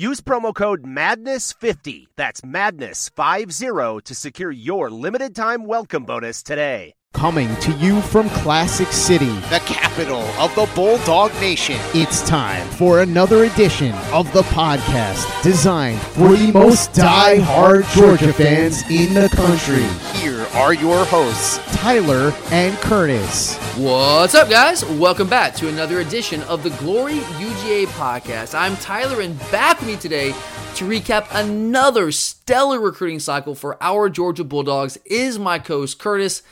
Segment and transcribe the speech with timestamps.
[0.00, 6.94] Use promo code MADNESS50, that's MADNESS50, to secure your limited time welcome bonus today.
[7.14, 11.76] Coming to you from Classic City, the capital of the Bulldog Nation.
[11.92, 18.82] It's time for another edition of the podcast designed for the most die-hard Georgia fans
[18.88, 19.82] in the country.
[20.20, 23.58] Here are your hosts, Tyler and Curtis.
[23.76, 24.82] What's up, guys?
[24.84, 28.58] Welcome back to another edition of the Glory UGA podcast.
[28.58, 30.30] I'm Tyler, and back with me today
[30.76, 36.42] to recap another stellar recruiting cycle for our Georgia Bulldogs is my co-host Curtis.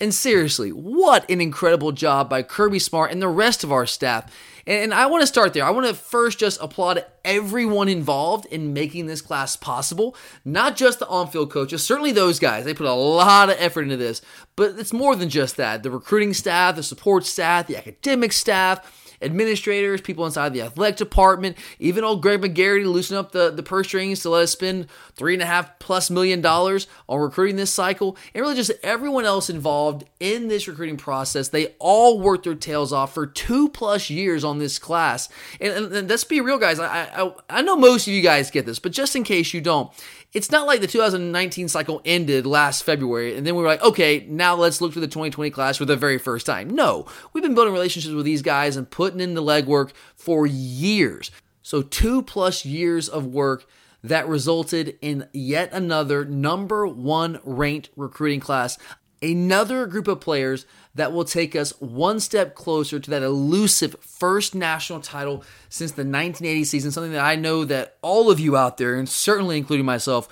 [0.00, 4.32] And seriously, what an incredible job by Kirby Smart and the rest of our staff.
[4.64, 5.64] And I want to start there.
[5.64, 10.98] I want to first just applaud everyone involved in making this class possible, not just
[10.98, 12.64] the on field coaches, certainly those guys.
[12.64, 14.20] They put a lot of effort into this,
[14.56, 15.82] but it's more than just that.
[15.82, 21.56] The recruiting staff, the support staff, the academic staff, administrators, people inside the athletic department,
[21.78, 25.34] even old Greg McGarity loosen up the, the purse strings to let us spend three
[25.34, 29.50] and a half plus million dollars on recruiting this cycle, and really just everyone else
[29.50, 31.48] involved in this recruiting process.
[31.48, 35.28] They all worked their tails off for two plus years on this class.
[35.60, 36.78] And, and, and let's be real, guys.
[36.78, 39.60] I, I, I know most of you guys get this, but just in case you
[39.60, 39.90] don't,
[40.34, 44.26] it's not like the 2019 cycle ended last February and then we were like, okay,
[44.28, 46.68] now let's look for the 2020 class for the very first time.
[46.68, 51.30] No, we've been building relationships with these guys and putting in the legwork for years.
[51.62, 53.66] So, two plus years of work
[54.02, 58.78] that resulted in yet another number one ranked recruiting class.
[59.20, 60.64] Another group of players
[60.94, 66.02] that will take us one step closer to that elusive first national title since the
[66.02, 69.86] 1980 season, something that I know that all of you out there, and certainly including
[69.86, 70.28] myself,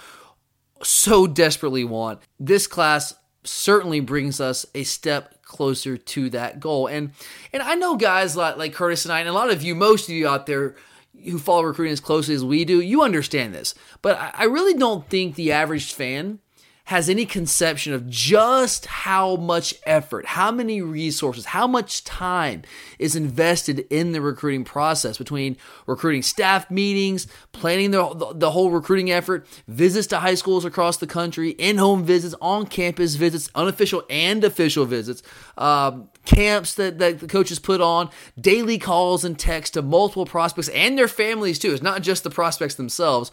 [0.83, 2.21] so desperately want.
[2.39, 6.87] This class certainly brings us a step closer to that goal.
[6.87, 7.13] And
[7.53, 10.09] and I know guys like, like Curtis and I, and a lot of you, most
[10.09, 10.77] of you out there
[11.25, 13.75] who follow recruiting as closely as we do, you understand this.
[14.03, 16.41] But I, I really don't think the average fan
[16.87, 22.63] has any conception of just how much effort, how many resources, how much time
[23.01, 25.57] is invested in the recruiting process between
[25.89, 30.99] recruiting staff meetings, planning the, the, the whole recruiting effort, visits to high schools across
[30.99, 35.25] the country, in home visits, on campus visits, unofficial and official visits,
[35.59, 40.69] um, camps that, that the coaches put on, daily calls and texts to multiple prospects
[40.69, 41.73] and their families too.
[41.73, 43.31] It's not just the prospects themselves.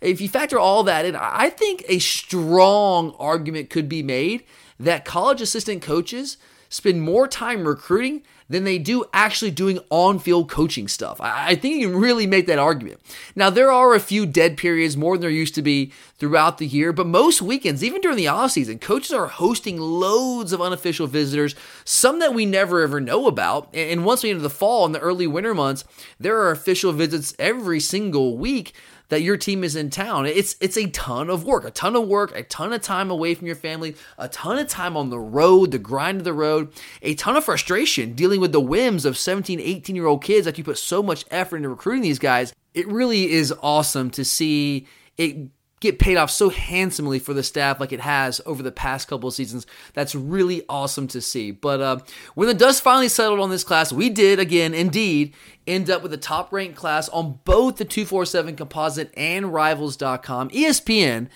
[0.00, 4.44] If you factor all that in, I think a strong argument could be made
[4.78, 6.36] that college assistant coaches
[6.74, 11.20] spend more time recruiting than they do actually doing on field coaching stuff.
[11.20, 13.00] I, think you can really make that argument.
[13.36, 16.66] Now, there are a few dead periods more than there used to be throughout the
[16.66, 21.06] year, but most weekends, even during the off season, coaches are hosting loads of unofficial
[21.06, 21.54] visitors,
[21.84, 23.68] some that we never ever know about.
[23.72, 25.84] And once we enter the fall and the early winter months,
[26.18, 28.74] there are official visits every single week
[29.14, 30.26] that your team is in town.
[30.26, 33.36] It's it's a ton of work, a ton of work, a ton of time away
[33.36, 36.72] from your family, a ton of time on the road, the grind of the road,
[37.00, 40.58] a ton of frustration dealing with the whims of 17, 18 year old kids that
[40.58, 42.52] you put so much effort into recruiting these guys.
[42.74, 45.36] It really is awesome to see it
[45.84, 49.28] get paid off so handsomely for the staff like it has over the past couple
[49.28, 49.66] of seasons.
[49.92, 51.50] That's really awesome to see.
[51.50, 51.98] But uh,
[52.34, 55.34] when the dust finally settled on this class, we did again, indeed,
[55.66, 60.50] end up with a top ranked class on both the 247 composite and rivals.com.
[60.50, 61.28] ESPN,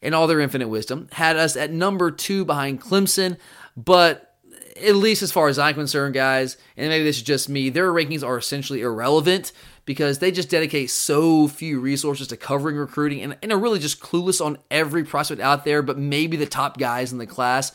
[0.00, 3.36] in all their infinite wisdom, had us at number two behind Clemson,
[3.76, 4.36] but
[4.76, 7.92] at least as far as I'm concerned, guys, and maybe this is just me, their
[7.92, 9.52] rankings are essentially irrelevant
[9.88, 14.00] because they just dedicate so few resources to covering recruiting and, and are really just
[14.00, 17.72] clueless on every prospect out there, but maybe the top guys in the class.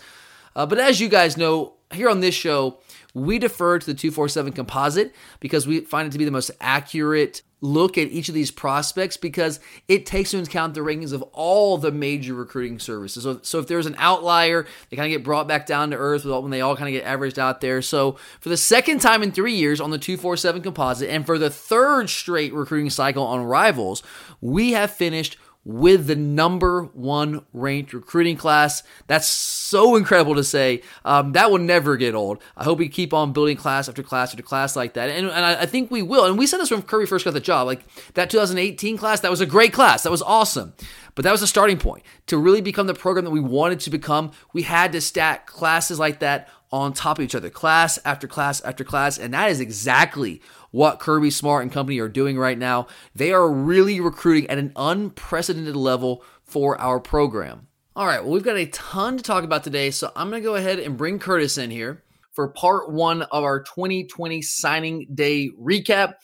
[0.56, 2.78] Uh, but as you guys know, here on this show,
[3.16, 7.42] we defer to the 247 composite because we find it to be the most accurate
[7.64, 11.78] look at each of these prospects because it takes into account the rankings of all
[11.78, 13.24] the major recruiting services.
[13.24, 16.26] So, so if there's an outlier, they kind of get brought back down to earth
[16.26, 17.82] when they all kind of get averaged out there.
[17.82, 21.50] So for the second time in three years on the 247 composite and for the
[21.50, 24.04] third straight recruiting cycle on rivals,
[24.42, 28.84] we have finished with the number one ranked recruiting class.
[29.08, 30.82] That's so incredible to say.
[31.06, 32.42] Um, that will never get old.
[32.58, 35.10] I hope we keep on building class after class after class like that.
[35.10, 36.26] And, and I, I, think we will.
[36.26, 37.68] And we said this when Kirby first got the job.
[37.68, 40.04] Like that 2018 class, that was a great class.
[40.04, 40.74] That was awesome.
[41.16, 42.04] But that was a starting point.
[42.28, 46.00] To really become the program that we wanted to become, we had to stack classes
[46.00, 49.20] like that on top of each other, class after class after class.
[49.20, 50.42] And that is exactly
[50.74, 52.88] what Kirby Smart and company are doing right now.
[53.16, 57.68] They are really recruiting at an unprecedented level for our program.
[57.96, 60.46] All right, well, we've got a ton to talk about today, so I'm going to
[60.46, 65.52] go ahead and bring Curtis in here for part one of our 2020 signing day
[65.62, 66.16] recap.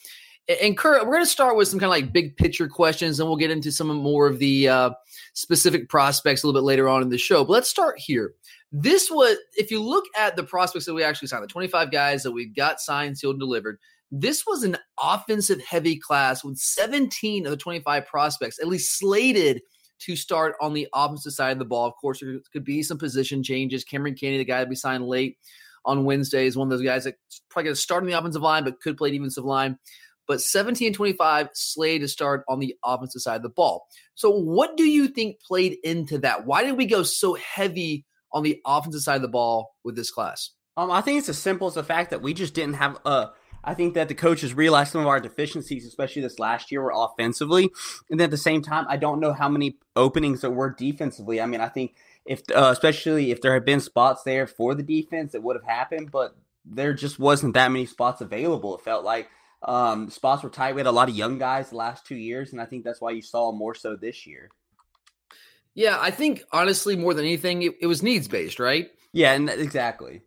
[0.60, 3.28] And Kurt, we're going to start with some kind of like big picture questions, and
[3.28, 4.90] we'll get into some more of the uh,
[5.34, 7.44] specific prospects a little bit later on in the show.
[7.44, 8.34] But let's start here.
[8.72, 12.24] This was, if you look at the prospects that we actually signed, the 25 guys
[12.24, 13.78] that we got signed, sealed, and delivered,
[14.10, 19.62] this was an offensive heavy class with 17 of the 25 prospects at least slated
[20.00, 21.86] to start on the opposite side of the ball.
[21.86, 23.84] Of course, there could be some position changes.
[23.84, 25.36] Cameron Kinney, the guy that we signed late
[25.84, 27.16] on Wednesday, is one of those guys that
[27.50, 29.78] probably going to start on the offensive line, but could play defensive line.
[30.26, 33.86] But 17 and 25 slated to start on the offensive side of the ball.
[34.14, 36.46] So, what do you think played into that?
[36.46, 40.10] Why did we go so heavy on the offensive side of the ball with this
[40.10, 40.50] class?
[40.76, 43.30] Um, I think it's as simple as the fact that we just didn't have a
[43.62, 46.92] I think that the coaches realized some of our deficiencies, especially this last year, were
[46.94, 47.70] offensively.
[48.10, 51.40] And then at the same time, I don't know how many openings there were defensively.
[51.40, 54.82] I mean, I think if, uh, especially if there had been spots there for the
[54.82, 58.76] defense, it would have happened, but there just wasn't that many spots available.
[58.76, 59.28] It felt like
[59.62, 60.74] um, spots were tight.
[60.74, 63.00] We had a lot of young guys the last two years, and I think that's
[63.00, 64.50] why you saw more so this year.
[65.74, 68.90] Yeah, I think honestly, more than anything, it, it was needs based, right?
[69.12, 70.22] Yeah, and exactly.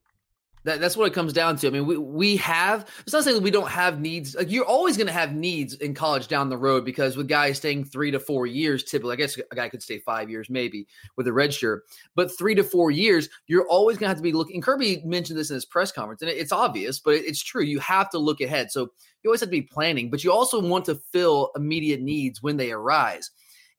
[0.65, 1.68] That, that's what it comes down to.
[1.68, 4.33] I mean, we, we have, it's not saying we don't have needs.
[4.36, 7.57] Like, you're always going to have needs in college down the road because with guys
[7.57, 10.88] staying three to four years, typically, I guess a guy could stay five years maybe
[11.18, 11.83] with a red shirt,
[12.15, 14.62] but three to four years, you're always going to have to be looking.
[14.62, 17.63] Kirby mentioned this in his press conference, and it's obvious, but it's true.
[17.63, 18.71] You have to look ahead.
[18.71, 18.89] So
[19.21, 22.57] you always have to be planning, but you also want to fill immediate needs when
[22.57, 23.31] they arise.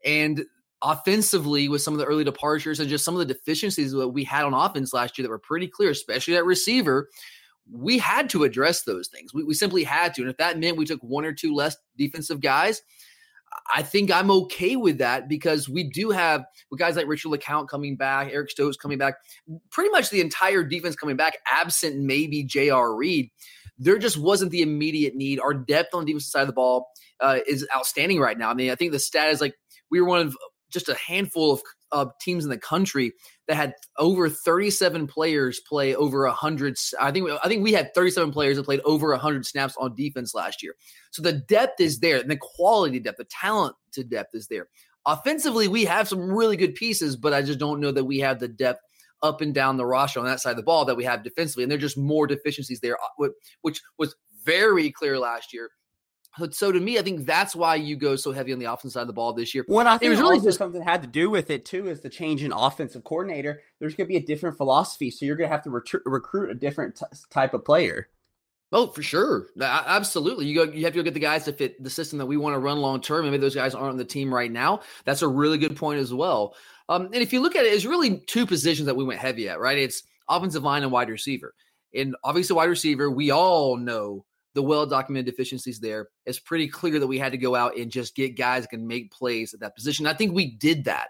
[0.04, 0.44] And
[0.84, 4.22] offensively with some of the early departures and just some of the deficiencies that we
[4.22, 7.08] had on offense last year that were pretty clear, especially at receiver.
[7.72, 9.32] We had to address those things.
[9.32, 10.20] We, we simply had to.
[10.20, 12.82] And if that meant we took one or two less defensive guys,
[13.74, 16.44] I think I'm okay with that because we do have
[16.76, 19.14] guys like Richard LeCounte coming back, Eric Stokes coming back,
[19.70, 22.94] pretty much the entire defense coming back, absent maybe J.R.
[22.94, 23.30] Reed.
[23.78, 25.40] There just wasn't the immediate need.
[25.40, 26.88] Our depth on the defensive side of the ball
[27.20, 28.50] uh, is outstanding right now.
[28.50, 29.54] I mean, I think the stat is like
[29.90, 30.36] we were one of
[30.74, 31.60] just a handful
[31.92, 33.12] of teams in the country
[33.46, 38.32] that had over 37 players play over 100 I think I think we had 37
[38.32, 40.74] players that played over 100 snaps on defense last year.
[41.12, 44.68] So the depth is there, and the quality depth, the talent to depth is there.
[45.06, 48.40] Offensively, we have some really good pieces, but I just don't know that we have
[48.40, 48.80] the depth
[49.22, 51.62] up and down the roster on that side of the ball that we have defensively,
[51.62, 53.28] and there's just more deficiencies there, uh,
[53.62, 55.70] which was very clear last year
[56.50, 59.02] so to me, I think that's why you go so heavy on the offensive side
[59.02, 59.64] of the ball this year.
[59.68, 61.88] Well, I think it was really just something had to do with it too.
[61.88, 63.62] Is the change in offensive coordinator?
[63.78, 66.50] There's going to be a different philosophy, so you're going to have to recruit, recruit
[66.50, 68.08] a different t- type of player.
[68.72, 70.46] Oh, for sure, absolutely.
[70.46, 70.72] You go.
[70.72, 72.58] You have to go get the guys that fit the system that we want to
[72.58, 73.24] run long term.
[73.24, 74.80] Maybe those guys aren't on the team right now.
[75.04, 76.56] That's a really good point as well.
[76.88, 79.48] Um, and if you look at it, it's really two positions that we went heavy
[79.48, 79.60] at.
[79.60, 79.78] Right?
[79.78, 81.54] It's offensive line and wide receiver.
[81.94, 86.08] And obviously, wide receiver, we all know the well documented deficiencies there.
[86.26, 88.86] It's pretty clear that we had to go out and just get guys that can
[88.86, 90.06] make plays at that position.
[90.06, 91.08] I think we did that.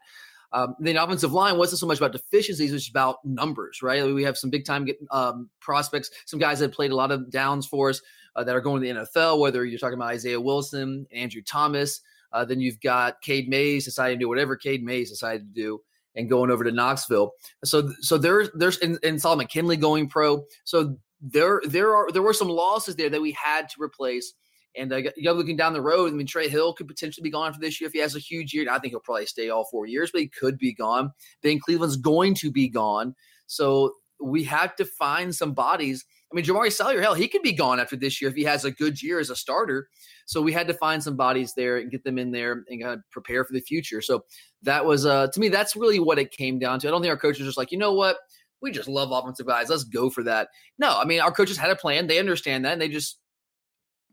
[0.52, 4.04] Um, the offensive line wasn't so much about deficiencies, it's about numbers, right?
[4.06, 7.66] We have some big time um, prospects, some guys that played a lot of downs
[7.66, 8.00] for us
[8.36, 12.00] uh, that are going to the NFL, whether you're talking about Isaiah Wilson, Andrew Thomas.
[12.32, 15.80] Uh, then you've got Cade Mays deciding to do whatever Cade Mays decided to do
[16.14, 17.32] and going over to Knoxville.
[17.64, 20.44] So so there's there's and, and Solomon McKinley going pro.
[20.64, 24.34] So there there are there were some losses there that we had to replace.
[24.76, 26.10] And uh, you got looking down the road.
[26.10, 28.18] I mean, Trey Hill could potentially be gone for this year if he has a
[28.18, 28.66] huge year.
[28.68, 31.12] I think he'll probably stay all four years, but he could be gone.
[31.44, 33.14] Ben Cleveland's going to be gone.
[33.46, 36.04] So we have to find some bodies.
[36.32, 38.64] I mean, Jamaree Salyer, hell, he could be gone after this year if he has
[38.64, 39.88] a good year as a starter.
[40.26, 42.94] So we had to find some bodies there and get them in there and kind
[42.94, 44.00] of prepare for the future.
[44.00, 44.24] So
[44.62, 46.88] that was, uh, to me, that's really what it came down to.
[46.88, 48.16] I don't think our coaches are just like, you know what?
[48.64, 49.68] We just love offensive guys.
[49.68, 50.48] Let's go for that.
[50.78, 52.06] No, I mean, our coaches had a plan.
[52.06, 52.72] They understand that.
[52.72, 53.18] And they just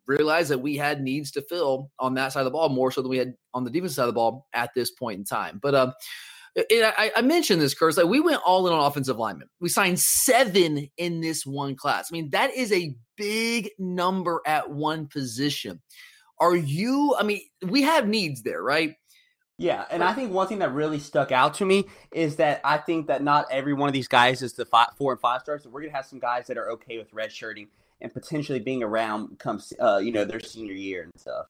[0.05, 3.01] realized that we had needs to fill on that side of the ball more so
[3.01, 5.57] than we had on the defense side of the ball at this point in time.
[5.61, 5.93] But um,
[6.57, 7.95] I, I, mentioned this, Curse.
[7.95, 9.47] Like we went all in on offensive linemen.
[9.61, 12.09] We signed seven in this one class.
[12.11, 15.81] I mean, that is a big number at one position.
[16.39, 17.15] Are you?
[17.17, 18.95] I mean, we have needs there, right?
[19.61, 22.77] Yeah, and I think one thing that really stuck out to me is that I
[22.77, 25.61] think that not every one of these guys is the five, four and five stars.
[25.61, 27.67] So we're gonna have some guys that are okay with redshirting
[28.01, 31.45] and potentially being around comes, uh, you know, their senior year and stuff.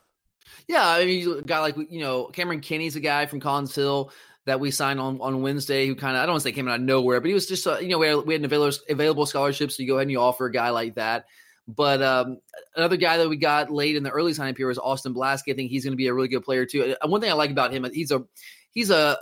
[0.68, 4.12] Yeah, I mean, a guy like you know Cameron Kinney's a guy from Collins Hill
[4.46, 6.68] that we signed on on Wednesday who kind of I don't want to say came
[6.68, 8.46] out of nowhere, but he was just uh, you know we had, we had an
[8.46, 11.28] available available scholarship, so you go ahead and you offer a guy like that.
[11.76, 12.40] But um,
[12.76, 15.52] another guy that we got late in the early signing period was Austin Blaske.
[15.52, 16.96] I think he's going to be a really good player too.
[17.02, 18.24] Uh, one thing I like about him, he's a
[18.72, 19.18] he's a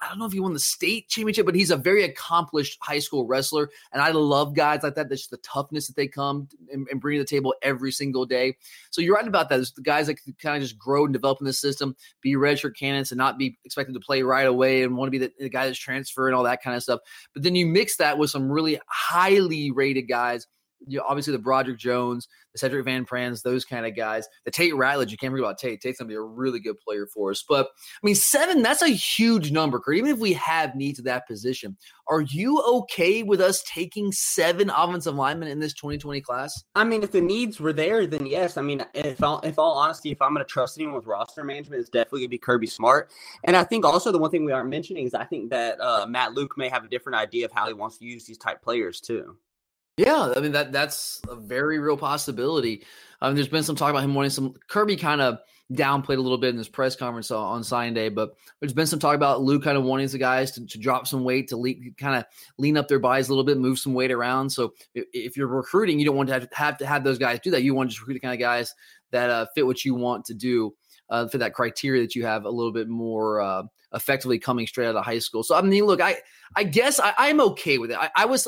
[0.00, 2.98] I don't know if he won the state championship, but he's a very accomplished high
[2.98, 5.08] school wrestler, and I love guys like that.
[5.08, 8.26] That's just the toughness that they come and, and bring to the table every single
[8.26, 8.56] day.
[8.90, 9.56] So you're right about that.
[9.56, 12.76] There's the guys that kind of just grow and develop in the system, be redshirt
[12.76, 15.50] candidates, and not be expected to play right away, and want to be the, the
[15.50, 17.00] guy that's transferring all that kind of stuff.
[17.34, 20.46] But then you mix that with some really highly rated guys
[20.86, 24.26] you know, obviously the Broderick Jones, the Cedric Van Prans, those kind of guys.
[24.44, 25.80] The Tate Ratledge, you can't forget about Tate.
[25.80, 27.44] Tate's gonna be a really good player for us.
[27.48, 29.96] But I mean, seven, that's a huge number, Kurt.
[29.96, 31.76] Even if we have needs at that position,
[32.08, 36.64] are you okay with us taking seven offensive linemen in this 2020 class?
[36.74, 38.56] I mean, if the needs were there, then yes.
[38.56, 41.80] I mean, if all, if all honesty, if I'm gonna trust anyone with roster management,
[41.80, 43.10] it's definitely gonna be Kirby Smart.
[43.44, 46.06] And I think also the one thing we aren't mentioning is I think that uh,
[46.08, 48.62] Matt Luke may have a different idea of how he wants to use these type
[48.62, 49.36] players too.
[49.98, 52.84] Yeah, I mean that that's a very real possibility.
[53.20, 54.54] Um, there's been some talk about him wanting some.
[54.68, 55.40] Kirby kind of
[55.72, 58.98] downplayed a little bit in his press conference on, signing day, but there's been some
[58.98, 61.74] talk about Luke kind of wanting the guys to, to drop some weight, to le-
[61.98, 62.24] kind of
[62.56, 64.48] lean up their bodies a little bit, move some weight around.
[64.48, 67.40] So if, if, you're recruiting, you don't want to have, have, to have those guys
[67.40, 67.62] do that.
[67.62, 68.74] You want to just recruit the kind of guys
[69.10, 70.74] that uh, fit what you want to do.
[71.10, 73.62] Uh, for that criteria that you have a little bit more uh,
[73.94, 75.42] effectively coming straight out of high school.
[75.42, 76.16] So I mean, look, I
[76.54, 77.96] I guess I, I'm okay with it.
[77.98, 78.46] I, I was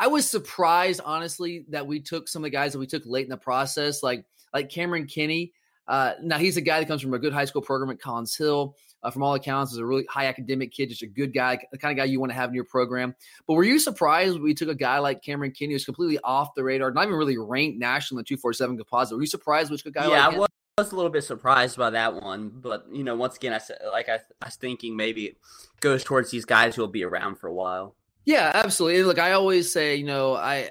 [0.00, 3.24] I was surprised, honestly, that we took some of the guys that we took late
[3.24, 5.52] in the process, like like Cameron Kinney.
[5.86, 8.34] Uh, now he's a guy that comes from a good high school program at Collins
[8.34, 8.74] Hill.
[9.02, 11.78] Uh, from all accounts, is a really high academic kid, just a good guy, the
[11.78, 13.14] kind of guy you want to have in your program.
[13.46, 16.62] But were you surprised we took a guy like Cameron Kinney, who's completely off the
[16.62, 19.16] radar, not even really ranked nationally in the 247 composite?
[19.16, 21.24] Were you surprised we took a guy yeah, like I was, was a little bit
[21.24, 24.56] surprised by that one, but you know, once again, I said like I, I was
[24.56, 25.38] thinking maybe it
[25.80, 27.96] goes towards these guys who will be around for a while.
[28.24, 29.02] Yeah, absolutely.
[29.02, 30.70] Look, I always say, you know, I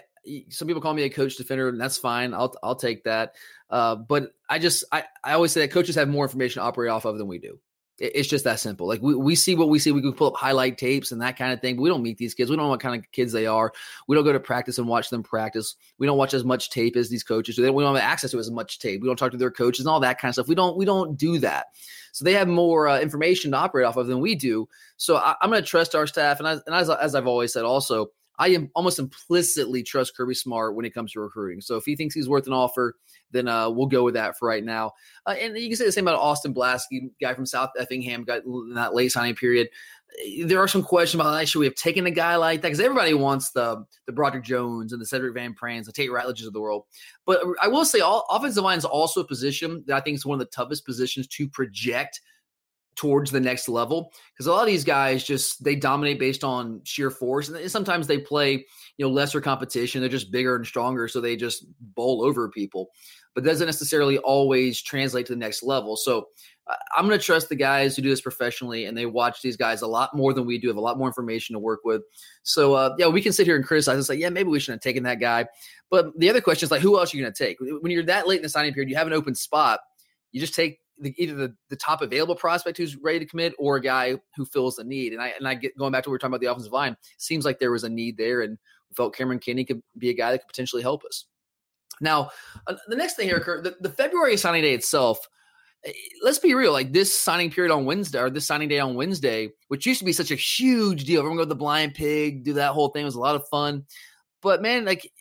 [0.49, 2.33] some people call me a coach defender, and that's fine.
[2.33, 3.35] I'll I'll take that.
[3.69, 6.91] Uh, but I just I, I always say that coaches have more information to operate
[6.91, 7.59] off of than we do.
[7.99, 8.87] It's just that simple.
[8.87, 9.91] Like we, we see what we see.
[9.91, 11.79] We can pull up highlight tapes and that kind of thing.
[11.79, 12.49] We don't meet these kids.
[12.49, 13.73] We don't know what kind of kids they are.
[14.07, 15.75] We don't go to practice and watch them practice.
[15.97, 17.73] We don't watch as much tape as these coaches do.
[17.73, 19.01] We don't have access to as much tape.
[19.01, 20.47] We don't talk to their coaches and all that kind of stuff.
[20.47, 21.67] We don't we don't do that.
[22.11, 24.67] So they have more uh, information to operate off of than we do.
[24.97, 26.39] So I, am going to trust our staff.
[26.39, 30.33] And, I, and as, as I've always said, also, I am almost implicitly trust Kirby
[30.33, 31.61] Smart when it comes to recruiting.
[31.61, 32.95] So if he thinks he's worth an offer,
[33.31, 34.93] then uh, we'll go with that for right now.
[35.27, 38.43] Uh, and you can say the same about Austin Blaske, guy from South Effingham, got
[38.45, 39.69] in that late signing period
[40.43, 42.69] there are some questions about should we have taken a guy like that?
[42.69, 46.47] Because everybody wants the the Broderick Jones and the Cedric Van Prans, the Tate Ratledges
[46.47, 46.85] of the world.
[47.25, 50.25] But I will say, all offensive line is also a position that I think is
[50.25, 52.21] one of the toughest positions to project
[52.99, 56.81] towards the next level because a lot of these guys just they dominate based on
[56.83, 58.53] sheer force and sometimes they play
[58.97, 61.65] you know lesser competition they're just bigger and stronger so they just
[61.95, 62.89] bowl over people
[63.33, 66.27] but doesn't necessarily always translate to the next level so
[66.95, 69.81] I'm going to trust the guys who do this professionally and they watch these guys
[69.81, 72.03] a lot more than we do, have a lot more information to work with.
[72.43, 74.83] So, uh, yeah, we can sit here and criticize and say, yeah, maybe we shouldn't
[74.83, 75.47] have taken that guy.
[75.89, 77.57] But the other question is like, who else are you going to take?
[77.59, 79.79] When you're that late in the signing period, you have an open spot,
[80.31, 83.77] you just take the, either the, the top available prospect who's ready to commit or
[83.77, 85.13] a guy who fills the need.
[85.13, 86.73] And I, and I get going back to what we are talking about the offensive
[86.73, 88.57] line, seems like there was a need there and
[88.95, 91.25] felt Cameron Kinney could be a guy that could potentially help us.
[92.01, 92.29] Now,
[92.67, 95.19] uh, the next thing here, Kurt, the, the February signing day itself–
[95.85, 95.91] Eh,
[96.21, 99.49] let's be real, like this signing period on Wednesday or this signing day on Wednesday,
[99.69, 101.19] which used to be such a huge deal.
[101.19, 103.03] Everyone go to the blind pig, do that whole thing.
[103.03, 103.85] It was a lot of fun.
[104.41, 105.11] But man, like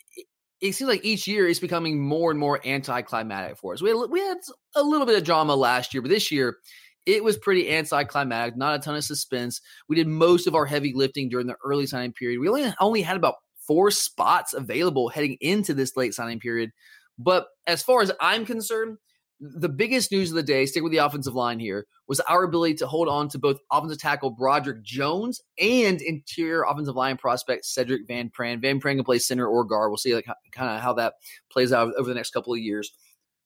[0.61, 3.81] it seems like each year it's becoming more and more anticlimactic for us.
[3.81, 4.37] We had, we had
[4.75, 6.57] a little bit of drama last year, but this year
[7.05, 9.61] it was pretty anticlimactic, not a ton of suspense.
[9.87, 12.39] We did most of our heavy lifting during the early signing period.
[12.39, 13.35] We only only had about
[13.67, 16.71] four spots available heading into this late signing period.
[17.17, 18.97] But as far as I'm concerned,
[19.39, 22.75] the biggest news of the day, stick with the offensive line here, was our ability
[22.75, 28.07] to hold on to both offensive tackle Broderick Jones and interior offensive line prospect Cedric
[28.07, 28.61] Van Pran.
[28.61, 29.91] Van Pran can play center or guard.
[29.91, 31.13] We'll see like, kind of how that
[31.51, 32.91] plays out over the next couple of years.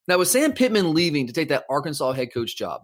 [0.07, 2.81] Now, with Sam Pittman leaving to take that Arkansas head coach job,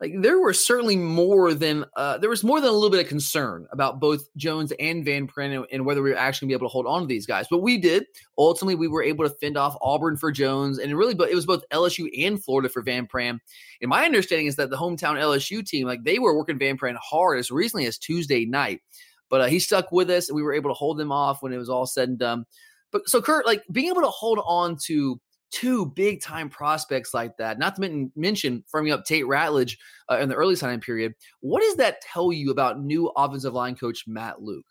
[0.00, 3.08] like there were certainly more than uh, there was more than a little bit of
[3.08, 6.54] concern about both Jones and Van Pran and, and whether we were actually to be
[6.54, 7.46] able to hold on to these guys.
[7.50, 8.06] But we did.
[8.38, 11.44] Ultimately, we were able to fend off Auburn for Jones, and really, but it was
[11.44, 13.38] both LSU and Florida for Van Pran.
[13.82, 16.96] And my understanding is that the hometown LSU team, like they were working Van Pran
[16.96, 18.80] hard as recently as Tuesday night.
[19.28, 21.52] But uh, he stuck with us, and we were able to hold them off when
[21.52, 22.46] it was all said and done.
[22.90, 27.36] But so Kurt, like being able to hold on to two big time prospects like
[27.36, 29.76] that, not to mention firming up Tate Ratledge
[30.10, 31.14] uh, in the early signing period.
[31.40, 34.66] What does that tell you about new offensive line coach Matt Luke?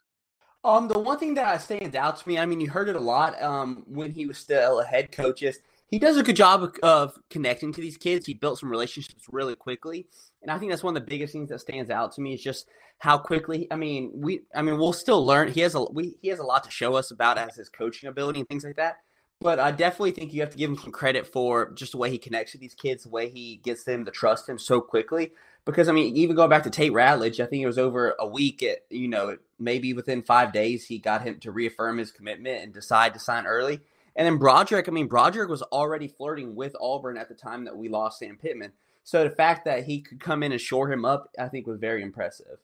[0.63, 2.99] Um, the one thing that stands out to me, I mean, you heard it a
[2.99, 6.63] lot um, when he was still a head coach, is he does a good job
[6.63, 8.25] of, of, connecting to these kids.
[8.25, 10.07] He built some relationships really quickly,
[10.41, 12.43] and I think that's one of the biggest things that stands out to me is
[12.43, 12.67] just
[12.99, 13.67] how quickly.
[13.71, 15.49] I mean, we, I mean, we'll still learn.
[15.49, 18.09] He has a we, he has a lot to show us about as his coaching
[18.09, 18.97] ability and things like that.
[19.41, 22.11] But I definitely think you have to give him some credit for just the way
[22.11, 25.31] he connects with these kids, the way he gets them to trust him so quickly.
[25.63, 28.27] Because I mean, even going back to Tate Ratledge, I think it was over a
[28.27, 28.63] week.
[28.63, 32.73] At you know, maybe within five days, he got him to reaffirm his commitment and
[32.73, 33.79] decide to sign early.
[34.17, 37.77] And then Broderick, I mean, Broderick was already flirting with Auburn at the time that
[37.77, 38.73] we lost Sam Pittman.
[39.05, 41.79] So the fact that he could come in and shore him up, I think, was
[41.79, 42.57] very impressive.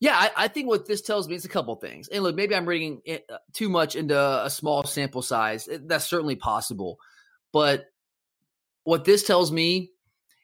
[0.00, 2.08] Yeah, I, I, think what this tells me is a couple things.
[2.08, 5.68] And look, maybe I'm reading uh, too much into a small sample size.
[5.70, 6.98] That's certainly possible.
[7.52, 7.84] But
[8.84, 9.92] what this tells me,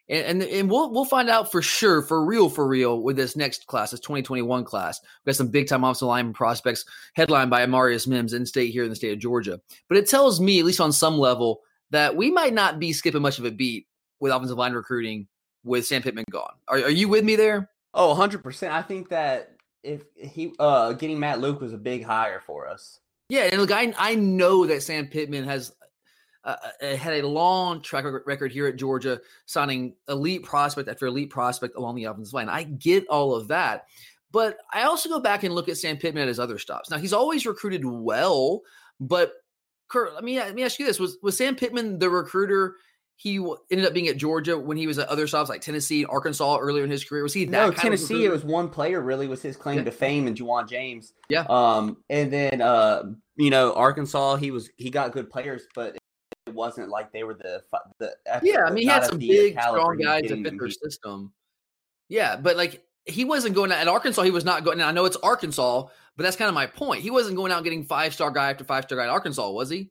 [0.08, 3.34] and, and, and we'll we'll find out for sure, for real, for real, with this
[3.34, 5.00] next class, this 2021 class.
[5.25, 6.84] We got some big time offensive lineman prospects,
[7.14, 9.60] headlined by Amarius Mims in state here in the state of Georgia.
[9.88, 13.22] But it tells me, at least on some level, that we might not be skipping
[13.22, 13.86] much of a beat
[14.20, 15.26] with offensive line recruiting
[15.64, 16.52] with Sam Pittman gone.
[16.68, 17.70] Are, are you with me there?
[17.96, 18.70] Oh, 100%.
[18.70, 23.00] I think that if he uh getting Matt Luke was a big hire for us.
[23.28, 25.72] Yeah, and look, I I know that Sam Pittman has
[26.44, 31.30] uh, uh had a long track record here at Georgia, signing elite prospect after elite
[31.30, 32.48] prospect along the offensive line.
[32.48, 33.86] I get all of that,
[34.32, 36.90] but I also go back and look at Sam Pittman at his other stops.
[36.90, 38.62] Now he's always recruited well,
[39.00, 39.32] but
[39.88, 42.76] Kurt, let me let me ask you this: Was was Sam Pittman the recruiter
[43.18, 43.38] he
[43.70, 46.85] ended up being at Georgia when he was at other stops like Tennessee Arkansas earlier
[46.85, 47.23] in his career.
[47.23, 48.26] Was he no Tennessee?
[48.26, 49.85] It was one player really was his claim yeah.
[49.85, 51.14] to fame, and Ja'Wuan James.
[51.31, 51.46] Yeah.
[51.48, 53.05] Um, and then uh,
[53.37, 55.96] you know Arkansas, he was he got good players, but
[56.46, 57.62] it wasn't like they were the
[57.98, 58.14] the.
[58.42, 61.33] Yeah, I mean he had some big strong guys that fit their system.
[62.11, 64.22] Yeah, but like he wasn't going out at Arkansas.
[64.22, 64.83] He was not going.
[64.83, 67.00] I know it's Arkansas, but that's kind of my point.
[67.00, 69.70] He wasn't going out getting five star guy after five star guy at Arkansas, was
[69.70, 69.90] he?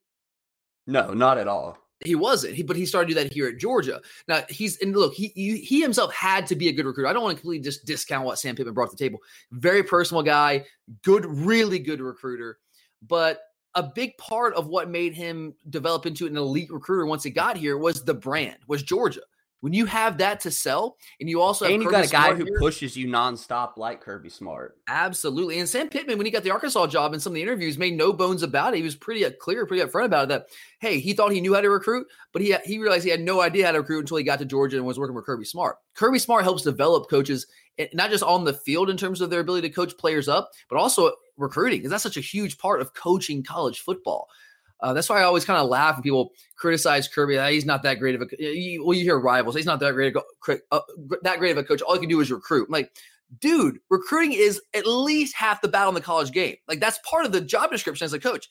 [0.86, 1.80] No, not at all.
[2.06, 4.02] He wasn't, he, but he started to do that here at Georgia.
[4.28, 7.08] Now he's and look, he he himself had to be a good recruiter.
[7.08, 9.20] I don't want to completely just discount what Sam Pittman brought to the table.
[9.52, 10.66] Very personal guy,
[11.04, 12.60] good, really good recruiter.
[13.08, 13.42] But
[13.76, 17.58] a big part of what made him develop into an elite recruiter once he got
[17.58, 19.22] here was the brand, was Georgia.
[19.66, 22.38] When you have that to sell, and you also and you got a guy Smart
[22.38, 25.58] who here, pushes you nonstop like Kirby Smart, absolutely.
[25.58, 27.98] And Sam Pittman, when he got the Arkansas job, in some of the interviews, made
[27.98, 28.78] no bones about it.
[28.78, 30.30] He was pretty uh, clear, pretty upfront about it.
[30.30, 30.50] That
[30.82, 33.42] hey, he thought he knew how to recruit, but he he realized he had no
[33.42, 35.78] idea how to recruit until he got to Georgia and was working with Kirby Smart.
[35.96, 37.48] Kirby Smart helps develop coaches
[37.96, 40.78] not just on the field in terms of their ability to coach players up, but
[40.78, 44.28] also recruiting, because that's such a huge part of coaching college football.
[44.82, 47.38] Uh, that's why I always kind of laugh when people criticize Kirby.
[47.38, 48.26] Ah, he's not that great of a.
[48.84, 49.56] well, you hear rivals.
[49.56, 50.16] He's not that great.
[50.16, 50.82] Of a, uh,
[51.24, 51.82] that great of a coach.
[51.82, 52.68] All he can do is recruit.
[52.68, 52.92] I'm like,
[53.40, 56.56] dude, recruiting is at least half the battle in the college game.
[56.68, 58.50] Like that's part of the job description as a coach.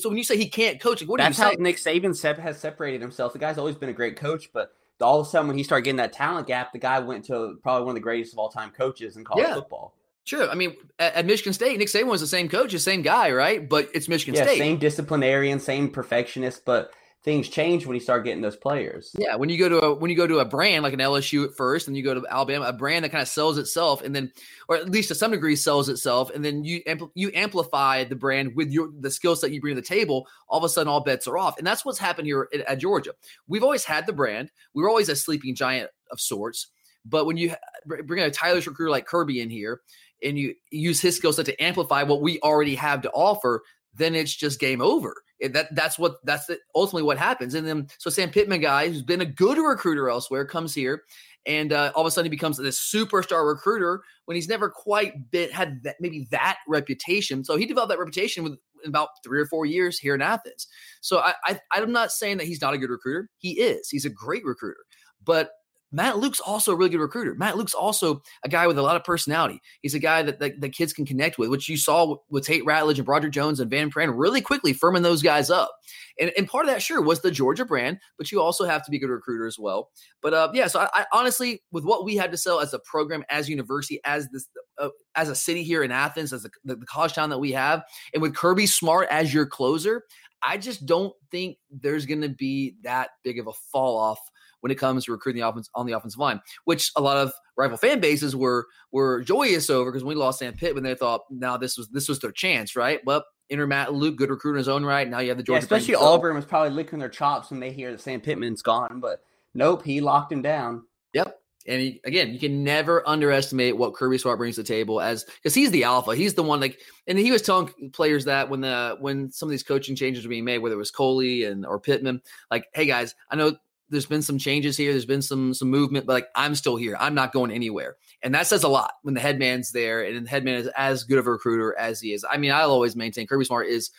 [0.00, 2.38] So when you say he can't coach, like, what that's do you how Nick Saban
[2.38, 3.32] has separated himself.
[3.32, 5.84] The guy's always been a great coach, but all of a sudden when he started
[5.84, 8.48] getting that talent gap, the guy went to probably one of the greatest of all
[8.48, 9.54] time coaches in college yeah.
[9.54, 9.94] football.
[10.26, 10.50] Sure.
[10.50, 13.30] I mean, at, at, Michigan State, Nick Saban was the same coach, the same guy,
[13.30, 13.66] right?
[13.66, 14.58] But it's Michigan yeah, State.
[14.58, 16.90] Same disciplinarian, same perfectionist, but
[17.22, 19.14] things change when you start getting those players.
[19.16, 21.44] Yeah, when you go to a when you go to a brand like an LSU
[21.44, 24.16] at first, and you go to Alabama, a brand that kind of sells itself, and
[24.16, 24.32] then,
[24.68, 28.16] or at least to some degree, sells itself, and then you ampl- you amplify the
[28.16, 30.26] brand with your the skill set you bring to the table.
[30.48, 32.78] All of a sudden, all bets are off, and that's what's happened here at, at
[32.78, 33.12] Georgia.
[33.46, 34.50] We've always had the brand.
[34.74, 36.66] We were always a sleeping giant of sorts.
[37.08, 39.80] But when you bring a Tyler's recruiter like Kirby in here,
[40.22, 43.62] and you use his skill set to amplify what we already have to offer,
[43.94, 45.14] then it's just game over.
[45.40, 47.54] That that's what that's the, ultimately what happens.
[47.54, 51.02] And then so Sam Pittman guy who's been a good recruiter elsewhere comes here,
[51.44, 55.30] and uh, all of a sudden he becomes this superstar recruiter when he's never quite
[55.30, 57.44] been had that maybe that reputation.
[57.44, 60.68] So he developed that reputation with about three or four years here in Athens.
[61.02, 63.28] So I, I I'm not saying that he's not a good recruiter.
[63.36, 63.90] He is.
[63.90, 64.84] He's a great recruiter,
[65.22, 65.50] but
[65.92, 67.34] Matt Luke's also a really good recruiter.
[67.34, 69.60] Matt Luke's also a guy with a lot of personality.
[69.82, 72.64] He's a guy that, that, that kids can connect with, which you saw with Tate
[72.64, 75.70] Ratledge and Roger Jones and Van Pran really quickly firming those guys up.
[76.18, 78.90] And, and part of that, sure, was the Georgia brand, but you also have to
[78.90, 79.90] be a good recruiter as well.
[80.22, 82.78] But uh, yeah, so I, I, honestly, with what we had to sell as a
[82.80, 86.76] program, as university, as this, uh, as a city here in Athens, as the, the,
[86.76, 90.02] the college town that we have, and with Kirby Smart as your closer,
[90.42, 94.18] I just don't think there's going to be that big of a fall off
[94.60, 97.32] when it comes to recruiting the offense on the offensive line, which a lot of
[97.56, 101.56] rival fan bases were were joyous over because we lost Sam Pittman, they thought now
[101.56, 103.00] this was this was their chance, right?
[103.04, 105.08] Well, enter Matt Luke, good recruiter in his own right.
[105.08, 105.60] Now you have the Georgia.
[105.60, 109.00] Yeah, especially Auburn was probably licking their chops when they hear that Sam Pittman's gone,
[109.00, 109.20] but
[109.54, 110.84] nope, he locked him down.
[111.12, 111.38] Yep.
[111.68, 115.24] And he, again, you can never underestimate what Kirby Smart brings to the table as
[115.24, 116.14] because he's the alpha.
[116.14, 119.50] He's the one like, and he was telling players that when the when some of
[119.50, 122.86] these coaching changes were being made, whether it was Coley and or Pittman, like, hey
[122.86, 123.56] guys, I know
[123.88, 124.92] there's been some changes here.
[124.92, 126.96] There's been some some movement, but like I'm still here.
[126.98, 130.30] I'm not going anywhere, and that says a lot when the headman's there and the
[130.30, 132.24] headman is as good of a recruiter as he is.
[132.28, 133.90] I mean, I'll always maintain Kirby Smart is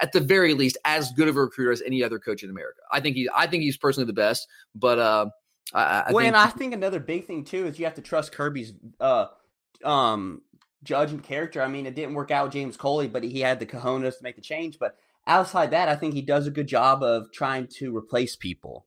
[0.00, 2.80] at the very least as good of a recruiter as any other coach in America.
[2.92, 5.26] I think he I think he's personally the best, but uh,
[5.74, 8.02] I, I well, think, and I think another big thing too is you have to
[8.02, 9.26] trust Kirby's uh
[9.84, 10.42] um
[10.82, 11.60] judge and character.
[11.60, 14.22] I mean, it didn't work out with James Coley, but he had the cojones to
[14.22, 14.78] make the change.
[14.78, 18.86] But outside that, I think he does a good job of trying to replace people.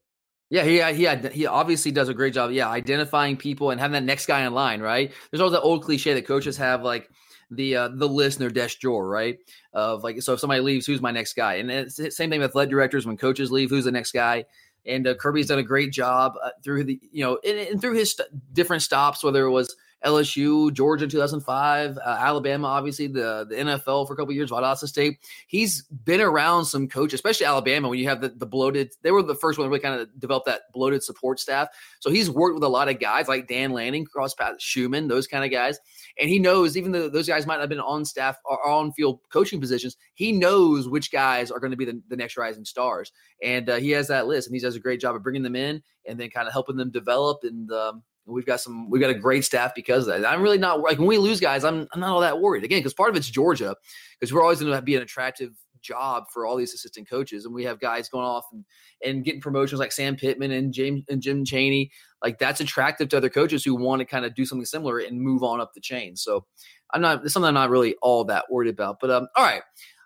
[0.49, 2.51] Yeah, he he he obviously does a great job.
[2.51, 4.81] Yeah, identifying people and having that next guy in line.
[4.81, 5.13] Right?
[5.29, 7.09] There's always that old cliche that coaches have like
[7.51, 9.37] the uh, the list in their desk drawer, right?
[9.73, 11.55] Of like, so if somebody leaves, who's my next guy?
[11.55, 14.45] And it's the same thing with lead directors when coaches leave, who's the next guy?
[14.85, 17.95] And uh, Kirby's done a great job uh, through the you know and, and through
[17.95, 23.45] his st- different stops, whether it was LSU, Georgia in 2005, uh, Alabama, obviously the,
[23.47, 25.19] the NFL for a couple years, Valdosta State.
[25.47, 29.21] He's been around some coaches, especially Alabama, when you have the, the bloated, they were
[29.21, 31.67] the first one to really kind of develop that bloated support staff.
[31.99, 35.27] So he's worked with a lot of guys like Dan Lanning, cross path, Schumann, those
[35.27, 35.79] kind of guys.
[36.19, 38.91] And he knows, even though those guys might not have been on staff or on
[38.91, 42.65] field coaching positions, he knows which guys are going to be the, the next rising
[42.65, 43.11] stars.
[43.43, 45.55] And uh, he has that list, and he does a great job of bringing them
[45.55, 47.39] in and then kind of helping them develop.
[47.43, 48.89] And um, We've got some.
[48.89, 50.31] We've got a great staff because of that.
[50.31, 51.63] I'm really not like when we lose guys.
[51.63, 53.75] I'm, I'm not all that worried again because part of it's Georgia
[54.19, 57.53] because we're always going to be an attractive job for all these assistant coaches, and
[57.53, 58.65] we have guys going off and,
[59.05, 61.91] and getting promotions like Sam Pittman and James and Jim Chaney.
[62.23, 65.21] Like that's attractive to other coaches who want to kind of do something similar and
[65.21, 66.15] move on up the chain.
[66.15, 66.45] So
[66.93, 68.99] I'm not something I'm not really all that worried about.
[68.99, 69.63] But um, all right.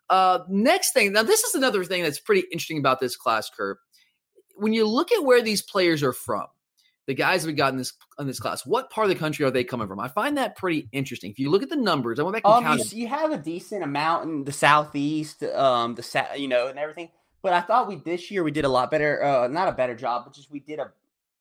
[0.10, 1.14] Uh, next thing.
[1.14, 3.80] Now this is another thing that's pretty interesting about this class, Kurt.
[4.56, 6.46] When you look at where these players are from
[7.08, 9.52] the guys we got in this in this class, what part of the country are
[9.52, 10.00] they coming from?
[10.00, 11.32] I find that pretty interesting.
[11.32, 12.92] If you look at the numbers, I went back and um, counted.
[12.92, 16.80] You, you, have a decent amount in the southeast, um, the sa- you know, and
[16.80, 17.10] everything.
[17.42, 19.24] But I thought we this year we did a lot better.
[19.24, 20.92] Uh, not a better job, but just we did a,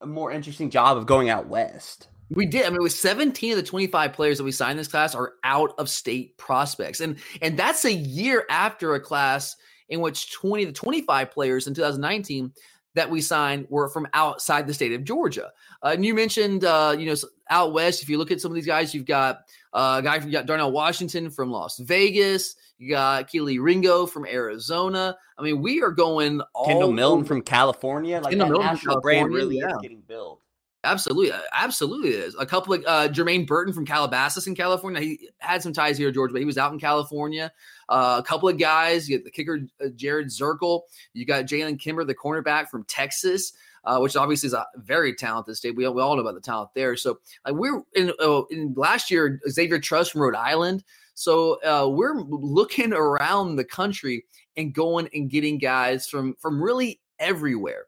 [0.03, 2.09] a more interesting job of going out west.
[2.31, 2.67] We did.
[2.67, 5.35] I mean, it was 17 of the 25 players that we signed this class are
[5.45, 7.01] out of state prospects.
[7.01, 9.57] And and that's a year after a class
[9.89, 12.53] in which 20 to 25 players in 2019
[12.95, 15.51] that we signed were from outside the state of Georgia.
[15.83, 17.17] Uh, and you mentioned, uh, you know,
[17.51, 18.03] out west.
[18.03, 19.41] If you look at some of these guys, you've got
[19.73, 22.57] uh, a guy from Darnell Washington from Las Vegas.
[22.79, 25.17] You got Kelee Ringo from Arizona.
[25.39, 27.27] I mean, we are going all Kendall Milton over.
[27.27, 28.21] from California.
[28.21, 29.71] Like Kendall that Milton national brand really yeah.
[29.71, 30.41] is getting built.
[30.85, 32.37] Absolutely, absolutely is.
[32.39, 35.01] A couple of uh, Jermaine Burton from Calabasas in California.
[35.01, 37.51] He had some ties here George, but he was out in California.
[37.89, 39.09] Uh, a couple of guys.
[39.09, 40.83] You get the kicker uh, Jared Zirkel.
[41.15, 43.53] You got Jalen Kimber, the cornerback from Texas.
[43.87, 45.77] Uh, which obviously is a very talented state.
[45.77, 46.97] We, we all know about the talent there.
[46.97, 50.83] So like we're in, uh, in last year, Xavier Truss from Rhode Island.
[51.13, 54.25] So uh, we're looking around the country
[54.57, 57.85] and going and getting guys from from really everywhere.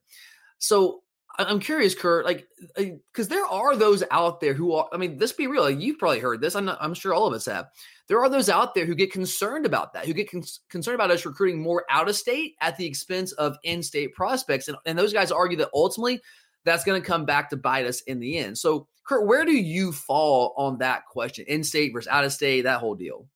[0.58, 1.02] So
[1.38, 2.46] I'm curious, Kurt, like,
[2.76, 5.62] because uh, there are those out there who are, I mean, let's be real.
[5.62, 6.54] Like, you've probably heard this.
[6.56, 7.66] I'm, not, I'm sure all of us have.
[8.08, 11.10] There are those out there who get concerned about that, who get con- concerned about
[11.10, 14.68] us recruiting more out of state at the expense of in state prospects.
[14.68, 16.20] And, and those guys argue that ultimately
[16.64, 18.56] that's going to come back to bite us in the end.
[18.56, 21.44] So, Kurt, where do you fall on that question?
[21.48, 23.26] In state versus out of state, that whole deal?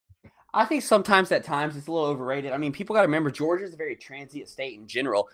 [0.52, 2.52] I think sometimes at times it's a little overrated.
[2.52, 5.28] I mean, people got to remember Georgia is a very transient state in general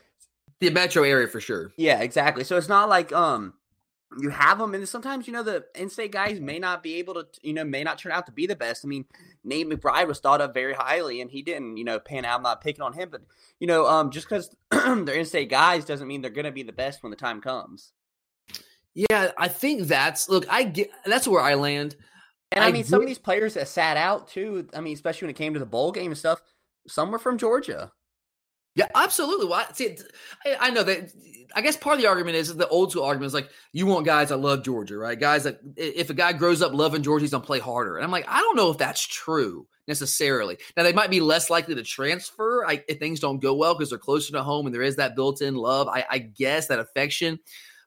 [0.60, 1.72] the metro area for sure.
[1.76, 2.44] Yeah, exactly.
[2.44, 3.54] So it's not like um
[4.18, 7.26] you have them, and sometimes you know the in-state guys may not be able to,
[7.42, 8.84] you know, may not turn out to be the best.
[8.84, 9.04] I mean,
[9.44, 12.36] Nate McBride was thought of very highly, and he didn't, you know, pan out.
[12.36, 13.22] I'm not picking on him, but
[13.58, 16.72] you know, um, just because they're in-state guys doesn't mean they're going to be the
[16.72, 17.92] best when the time comes.
[18.94, 20.46] Yeah, I think that's look.
[20.48, 21.96] I get that's where I land.
[22.52, 24.68] And I, I mean, some of these players that sat out too.
[24.72, 26.40] I mean, especially when it came to the bowl game and stuff.
[26.88, 27.92] Some were from Georgia.
[28.76, 29.46] Yeah, absolutely.
[29.46, 29.96] Well, I, see,
[30.44, 31.12] I, I know that.
[31.54, 34.04] I guess part of the argument is the old school argument is like you want
[34.04, 35.18] guys that love Georgia, right?
[35.18, 37.96] Guys that if a guy grows up loving Georgia, he's gonna play harder.
[37.96, 40.58] And I'm like, I don't know if that's true necessarily.
[40.76, 43.90] Now they might be less likely to transfer I, if things don't go well because
[43.90, 45.88] they're closer to home and there is that built-in love.
[45.88, 47.38] I, I guess that affection.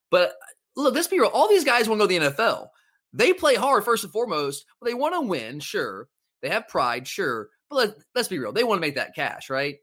[0.10, 0.34] But
[0.76, 1.30] look, let's be real.
[1.30, 2.68] All these guys want to go to the NFL.
[3.14, 4.66] They play hard first and foremost.
[4.80, 6.08] Well, they want to win, sure.
[6.42, 7.50] They have pride, sure.
[7.70, 8.54] But let, let's be real.
[8.54, 9.78] They want to make that cash, right?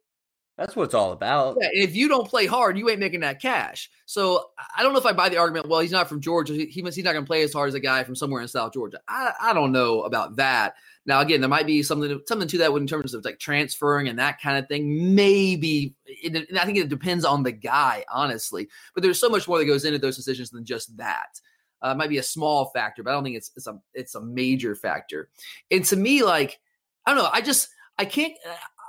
[0.56, 1.58] That's what it's all about.
[1.60, 3.90] Yeah, if you don't play hard, you ain't making that cash.
[4.06, 5.68] So I don't know if I buy the argument.
[5.68, 6.54] Well, he's not from Georgia.
[6.54, 8.72] He, he's not going to play as hard as a guy from somewhere in South
[8.72, 8.98] Georgia.
[9.06, 10.74] I, I don't know about that.
[11.04, 14.18] Now, again, there might be something something to that in terms of like transferring and
[14.18, 15.14] that kind of thing.
[15.14, 18.68] Maybe, it, I think it depends on the guy, honestly.
[18.94, 21.40] But there's so much more that goes into those decisions than just that.
[21.84, 24.14] Uh, it might be a small factor, but I don't think it's it's a it's
[24.14, 25.28] a major factor.
[25.70, 26.58] And to me, like
[27.04, 28.32] I don't know, I just I can't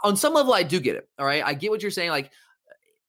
[0.04, 1.08] on some level, I do get it.
[1.18, 1.44] All right.
[1.44, 2.12] I get what you're saying.
[2.12, 2.32] Like,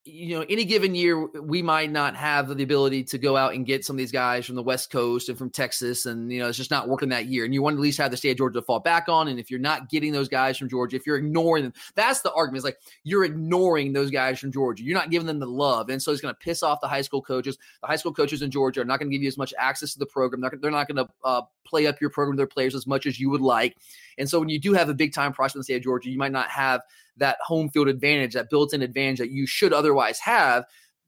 [0.09, 3.65] you know, any given year, we might not have the ability to go out and
[3.65, 6.05] get some of these guys from the West Coast and from Texas.
[6.05, 7.45] And, you know, it's just not working that year.
[7.45, 9.27] And you want to at least have the state of Georgia to fall back on.
[9.27, 12.33] And if you're not getting those guys from Georgia, if you're ignoring them, that's the
[12.33, 12.57] argument.
[12.57, 14.83] It's like you're ignoring those guys from Georgia.
[14.83, 15.89] You're not giving them the love.
[15.89, 17.57] And so it's going to piss off the high school coaches.
[17.81, 19.93] The high school coaches in Georgia are not going to give you as much access
[19.93, 20.41] to the program.
[20.59, 23.29] They're not going to uh, play up your program, their players as much as you
[23.29, 23.77] would like.
[24.17, 26.09] And so when you do have a big time prospect in the state of Georgia,
[26.09, 26.81] you might not have
[27.19, 30.65] that home field advantage, that built in advantage that you should otherwise have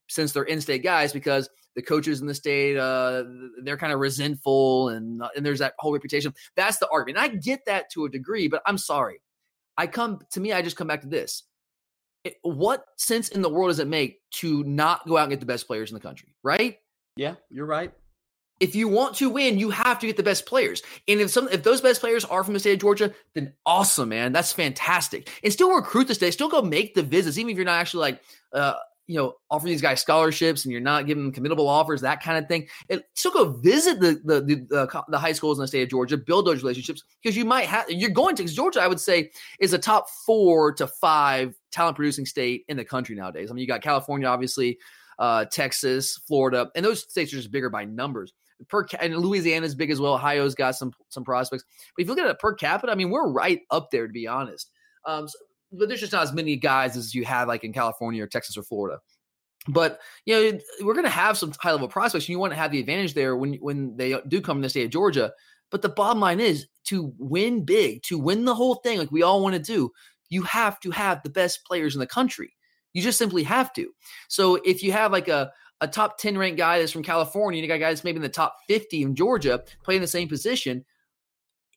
[0.08, 3.24] since they're in state guys because the coaches in the state uh,
[3.64, 6.34] they're kind of resentful and uh, and there's that whole reputation.
[6.56, 7.24] That's the argument.
[7.24, 9.22] And i get that to a degree but i'm sorry.
[9.78, 11.44] I come to me i just come back to this.
[12.24, 15.40] It, what sense in the world does it make to not go out and get
[15.40, 16.78] the best players in the country right?
[17.16, 17.94] Yeah you're right
[18.62, 20.84] if you want to win, you have to get the best players.
[21.08, 24.10] And if some if those best players are from the state of Georgia, then awesome,
[24.10, 24.32] man.
[24.32, 25.30] That's fantastic.
[25.44, 28.02] And still recruit the state, still go make the visits, even if you're not actually
[28.02, 28.22] like
[28.54, 28.76] uh,
[29.08, 32.38] you know, offering these guys scholarships and you're not giving them committable offers, that kind
[32.38, 32.68] of thing.
[32.90, 35.90] And still go visit the the the, the, the high schools in the state of
[35.90, 39.32] Georgia, build those relationships because you might have you're going to Georgia, I would say,
[39.60, 43.50] is a top four to five talent producing state in the country nowadays.
[43.50, 44.78] I mean, you got California, obviously,
[45.18, 48.34] uh, Texas, Florida, and those states are just bigger by numbers
[48.68, 50.14] per and Louisiana's big as well.
[50.14, 51.64] Ohio's got some some prospects,
[51.96, 54.14] but if you look at it per capita, I mean, we're right up there to
[54.14, 54.70] be honest.
[55.06, 55.38] Um, so,
[55.72, 58.58] but there's just not as many guys as you have like in California or Texas
[58.58, 59.00] or Florida.
[59.68, 62.58] But you know, we're going to have some high level prospects, and you want to
[62.58, 65.32] have the advantage there when when they do come in the state of Georgia.
[65.70, 69.24] But the bottom line is to win big, to win the whole thing, like we
[69.24, 69.92] all want to do.
[70.30, 72.54] You have to have the best players in the country.
[72.94, 73.92] You just simply have to.
[74.28, 77.64] So if you have like a a top 10 ranked guy that's from California, and
[77.64, 80.86] you got guys maybe in the top 50 in Georgia playing the same position,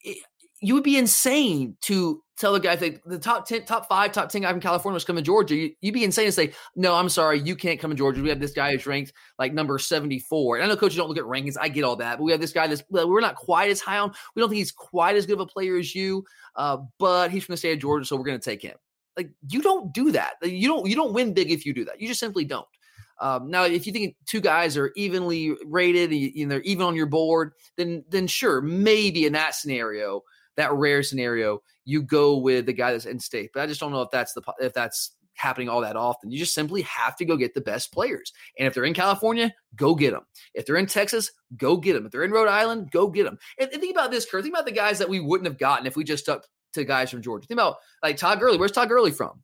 [0.02, 0.18] it,
[0.60, 4.28] you would be insane to tell the guy that the top 10, top five, top
[4.28, 5.54] 10 guy from California was coming to Georgia.
[5.56, 8.22] You, would be insane to say, no, I'm sorry, you can't come to Georgia.
[8.22, 10.56] We have this guy who's ranked like number 74.
[10.56, 11.56] And I know coaches don't look at rankings.
[11.60, 12.18] I get all that.
[12.18, 14.12] But we have this guy that's, well, we're not quite as high on.
[14.34, 16.24] We don't think he's quite as good of a player as you,
[16.56, 18.76] uh, but he's from the state of Georgia, so we're going to take him.
[19.16, 20.34] Like you don't do that.
[20.42, 22.00] You don't you don't win big if you do that.
[22.00, 22.66] You just simply don't.
[23.20, 27.06] Um, now, if you think two guys are evenly rated and they're even on your
[27.06, 30.22] board, then then sure, maybe in that scenario,
[30.56, 33.50] that rare scenario, you go with the guy that's in state.
[33.54, 36.30] But I just don't know if that's the if that's happening all that often.
[36.30, 38.32] You just simply have to go get the best players.
[38.58, 40.24] And if they're in California, go get them.
[40.54, 42.06] If they're in Texas, go get them.
[42.06, 43.38] If they're in Rhode Island, go get them.
[43.58, 44.42] And, and think about this, Kurt.
[44.42, 47.10] Think about the guys that we wouldn't have gotten if we just stuck to guys
[47.10, 47.46] from Georgia.
[47.46, 48.58] Think about like Todd Gurley.
[48.58, 49.42] Where's Todd Gurley from?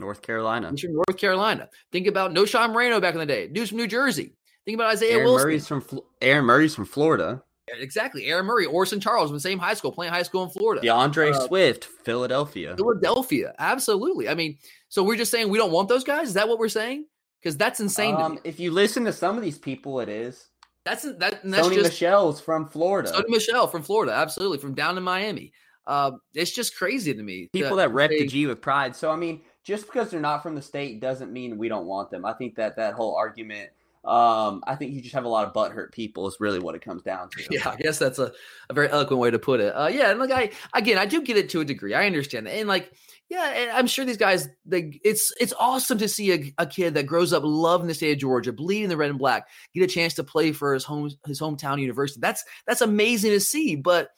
[0.00, 0.70] North Carolina.
[0.70, 1.68] He's from North Carolina.
[1.92, 3.48] Think about Knowshon Moreno back in the day.
[3.48, 4.32] Dude's from New Jersey.
[4.64, 5.46] Think about Isaiah Aaron Wilson.
[5.46, 5.84] Murray's from
[6.20, 7.42] Aaron Murray's from Florida.
[7.68, 8.26] Exactly.
[8.26, 10.82] Aaron Murray, Orson Charles from the same high school, playing high school in Florida.
[10.82, 12.76] D'Andre uh, Swift, Philadelphia.
[12.76, 13.54] Philadelphia.
[13.58, 14.28] Absolutely.
[14.28, 16.28] I mean, so we're just saying we don't want those guys?
[16.28, 17.06] Is that what we're saying?
[17.40, 18.14] Because that's insane.
[18.14, 20.48] Um, if you listen to some of these people, it is.
[20.84, 21.18] That's that.
[21.18, 23.10] That's Sony just, Michel's from Florida.
[23.10, 24.12] Sony Michel from Florida.
[24.12, 24.58] Absolutely.
[24.58, 25.52] From down in Miami.
[25.86, 27.48] Uh, it's just crazy to me.
[27.52, 28.94] People that, that rep they, the G with pride.
[28.94, 32.08] So, I mean, just because they're not from the state doesn't mean we don't want
[32.08, 32.24] them.
[32.24, 33.70] I think that that whole argument.
[34.04, 36.80] Um, I think you just have a lot of butthurt people is really what it
[36.80, 37.44] comes down to.
[37.50, 38.30] Yeah, I guess that's a,
[38.70, 39.70] a very eloquent way to put it.
[39.70, 41.92] Uh, yeah, and like I again, I do get it to a degree.
[41.92, 42.92] I understand that, and like
[43.28, 44.48] yeah, I'm sure these guys.
[44.64, 48.12] They it's it's awesome to see a, a kid that grows up loving the state
[48.12, 51.10] of Georgia, bleeding the red and black, get a chance to play for his home
[51.26, 52.20] his hometown university.
[52.20, 54.10] That's that's amazing to see, but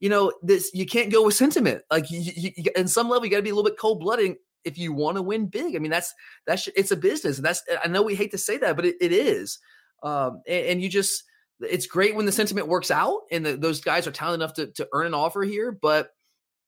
[0.00, 3.24] you know this you can't go with sentiment like you, you, you, in some level
[3.24, 5.76] you got to be a little bit cold-blooded if you want to win big.
[5.76, 6.14] I mean, that's
[6.46, 8.96] that's it's a business, and that's I know we hate to say that, but it,
[9.00, 9.58] it is.
[10.02, 11.24] Um, and, and, you just
[11.60, 14.66] it's great when the sentiment works out and the, those guys are talented enough to,
[14.82, 15.72] to earn an offer here.
[15.72, 16.10] But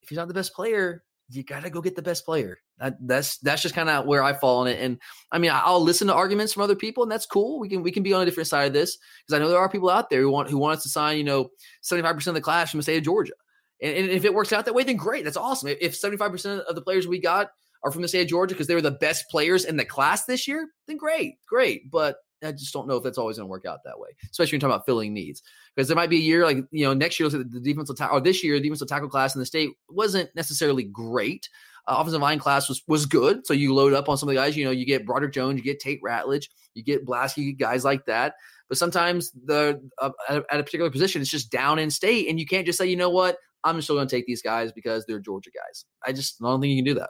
[0.03, 2.59] if he's not the best player, you got to go get the best player.
[2.79, 4.79] That, that's that's just kind of where I fall on it.
[4.79, 4.99] And
[5.31, 7.59] I mean, I'll listen to arguments from other people, and that's cool.
[7.59, 9.59] We can we can be on a different side of this because I know there
[9.59, 11.49] are people out there who want who want us to sign, you know,
[11.81, 13.33] seventy five percent of the class from the state of Georgia.
[13.81, 15.23] And, and, if it works out that way, then great.
[15.23, 15.69] That's awesome.
[15.79, 17.51] If seventy five percent of the players we got
[17.83, 20.25] are from the state of Georgia because they were the best players in the class
[20.25, 21.89] this year, then great, great.
[21.91, 24.55] But I just don't know if that's always going to work out that way, especially
[24.55, 25.41] when you're talking about filling needs.
[25.75, 28.21] Because there might be a year like you know next year the defensive tackle or
[28.21, 31.49] this year the defensive tackle class in the state wasn't necessarily great.
[31.85, 34.39] Uh, offensive line class was was good, so you load up on some of the
[34.39, 34.55] guys.
[34.55, 38.05] You know, you get Broderick Jones, you get Tate Ratledge, you get Blaske, guys like
[38.05, 38.35] that.
[38.69, 42.39] But sometimes the uh, at, at a particular position, it's just down in state, and
[42.39, 45.05] you can't just say, you know what, I'm still going to take these guys because
[45.05, 45.85] they're Georgia guys.
[46.05, 47.09] I just I don't think you can do that.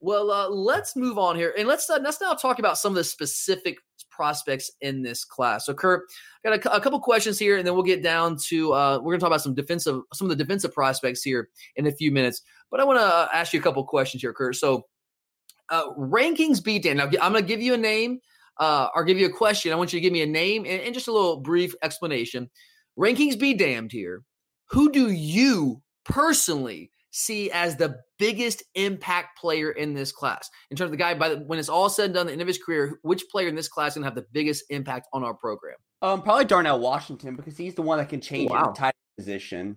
[0.00, 2.96] Well, uh, let's move on here, and let's uh, let's now talk about some of
[2.96, 3.76] the specific
[4.08, 5.66] prospects in this class.
[5.66, 6.04] So, Kurt,
[6.42, 9.18] got a, a couple questions here, and then we'll get down to uh, we're going
[9.18, 12.40] to talk about some defensive some of the defensive prospects here in a few minutes.
[12.70, 14.56] But I want to uh, ask you a couple questions here, Kurt.
[14.56, 14.86] So,
[15.68, 16.96] uh, rankings beat down.
[16.96, 18.20] Now, I'm going to give you a name
[18.58, 19.70] uh, or give you a question.
[19.72, 22.48] I want you to give me a name and, and just a little brief explanation.
[22.98, 24.22] Rankings be damned here.
[24.70, 30.88] Who do you personally see as the biggest impact player in this class in terms
[30.88, 32.58] of the guy by the, when it's all said and done, the end of his
[32.58, 35.76] career, which player in this class can have the biggest impact on our program?
[36.02, 38.62] Um, probably Darnell Washington because he's the one that can change wow.
[38.62, 39.76] an entire position.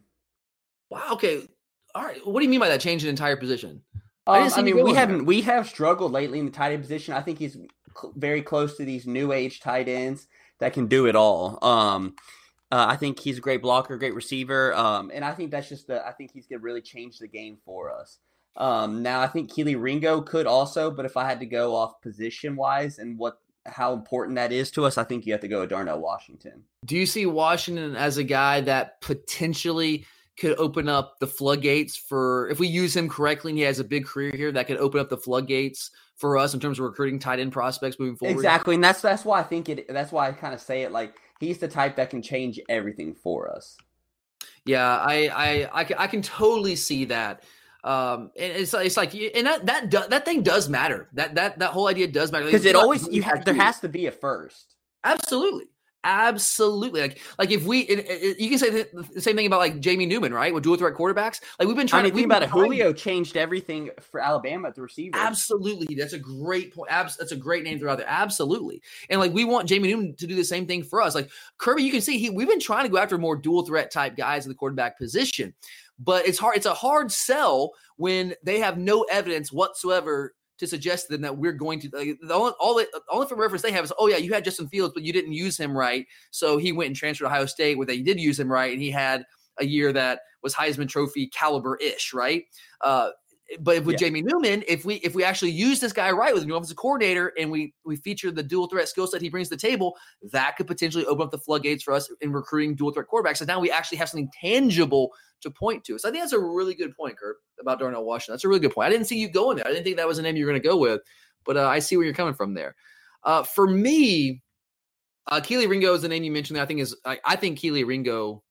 [0.90, 1.08] Wow.
[1.14, 1.48] Okay.
[1.96, 2.26] All right.
[2.28, 2.82] What do you mean by that?
[2.82, 3.82] Change an entire position.
[4.28, 7.14] Um, I, I, mean, we haven't we have struggled lately in the tight end position.
[7.14, 7.58] I think he's
[8.00, 10.28] cl- very close to these new age tight ends
[10.60, 11.60] that can do it all.
[11.62, 12.16] Um,
[12.72, 15.88] uh, I think he's a great blocker, great receiver, um, and I think that's just
[15.88, 16.06] the.
[16.08, 18.20] I think he's gonna really change the game for us.
[18.56, 22.02] Um, now I think Kelee Ringo could also, but if I had to go off
[22.02, 25.48] position wise and what how important that is to us, I think you have to
[25.48, 26.64] go with Darnell Washington.
[26.86, 30.06] Do you see Washington as a guy that potentially
[30.38, 33.84] could open up the floodgates for if we use him correctly and he has a
[33.84, 37.20] big career here that could open up the floodgates for us in terms of recruiting
[37.20, 38.36] tight end prospects moving forward?
[38.36, 39.88] Exactly, and that's that's why I think it.
[39.88, 43.14] That's why I kind of say it like he's the type that can change everything
[43.14, 43.78] for us.
[44.66, 47.44] Yeah, I I I, I can totally see that.
[47.84, 51.10] Um, and it's it's like and that that that thing does matter.
[51.14, 53.90] That that that whole idea does matter because it always you have there has to
[53.90, 54.76] be a first.
[55.04, 55.66] Absolutely.
[56.06, 59.80] Absolutely, like like if we, it, it, you can say the same thing about like
[59.80, 60.54] Jamie Newman, right?
[60.54, 62.02] With dual threat quarterbacks, like we've been trying.
[62.02, 62.50] I mean, to think about it.
[62.50, 65.18] Julio changed everything for Alabama at the receiver.
[65.18, 66.92] Absolutely, that's a great point.
[66.92, 68.10] Abs- that's a great name throughout there.
[68.10, 71.16] Absolutely, and like we want Jamie Newman to do the same thing for us.
[71.16, 73.90] Like Kirby, you can see he we've been trying to go after more dual threat
[73.90, 75.54] type guys in the quarterback position,
[76.00, 76.58] but it's hard.
[76.58, 81.38] It's a hard sell when they have no evidence whatsoever to suggest to them that
[81.38, 84.08] we're going to like, the only all the only for reference they have is oh
[84.08, 86.96] yeah you had Justin Fields but you didn't use him right so he went and
[86.96, 89.24] transferred to Ohio State where they did use him right and he had
[89.60, 92.44] a year that was Heisman Trophy caliber ish right
[92.82, 93.10] uh,
[93.60, 94.08] but with yeah.
[94.08, 96.78] Jamie Newman, if we if we actually use this guy right with a new offensive
[96.78, 99.96] coordinator and we we feature the dual threat skill set he brings to the table,
[100.32, 103.38] that could potentially open up the floodgates for us in recruiting dual threat quarterbacks.
[103.38, 105.98] So now we actually have something tangible to point to.
[105.98, 108.34] So I think that's a really good point, Kurt, about Darnell Washington.
[108.34, 108.88] That's a really good point.
[108.88, 109.68] I didn't see you going there.
[109.68, 111.02] I didn't think that was a name you were going to go with,
[111.46, 112.76] but uh, I see where you're coming from there.
[113.24, 114.42] Uh, for me,
[115.28, 116.56] uh, Kelee Ringo is the name you mentioned.
[116.56, 116.64] There.
[116.64, 118.44] I think is I, I think Kelee Ringo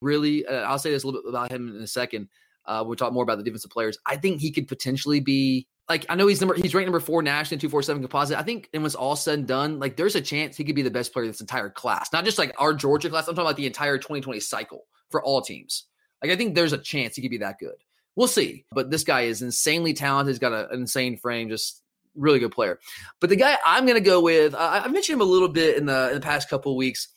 [0.00, 0.46] really.
[0.46, 2.28] Uh, I'll say this a little bit about him in a second.
[2.66, 3.98] Uh, we'll talk more about the defensive players.
[4.06, 7.22] I think he could potentially be like I know he's number he's ranked number four
[7.22, 8.38] nationally, two four seven composite.
[8.38, 10.82] I think and was all said and done, like there's a chance he could be
[10.82, 13.28] the best player this entire class, not just like our Georgia class.
[13.28, 15.86] I'm talking about the entire 2020 cycle for all teams.
[16.22, 17.74] Like I think there's a chance he could be that good.
[18.16, 18.64] We'll see.
[18.72, 20.32] But this guy is insanely talented.
[20.32, 21.82] He's got a, an insane frame, just
[22.14, 22.78] really good player.
[23.20, 25.76] But the guy I'm going to go with, uh, I mentioned him a little bit
[25.76, 27.08] in the in the past couple weeks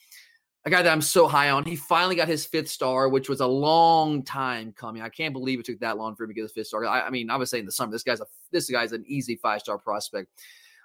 [0.68, 1.64] a guy that I'm so high on.
[1.64, 5.02] He finally got his fifth star, which was a long time coming.
[5.02, 6.86] I can't believe it took that long for him to get his fifth star.
[6.86, 9.38] I, I mean, I was saying the summer, this guy's a this guy's an easy
[9.38, 10.30] five star prospect.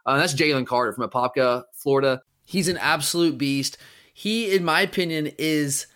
[0.06, 2.22] Uh, that's Jalen Carter from Apopka, Florida.
[2.44, 3.76] He's an absolute beast.
[4.14, 5.86] He, in my opinion, is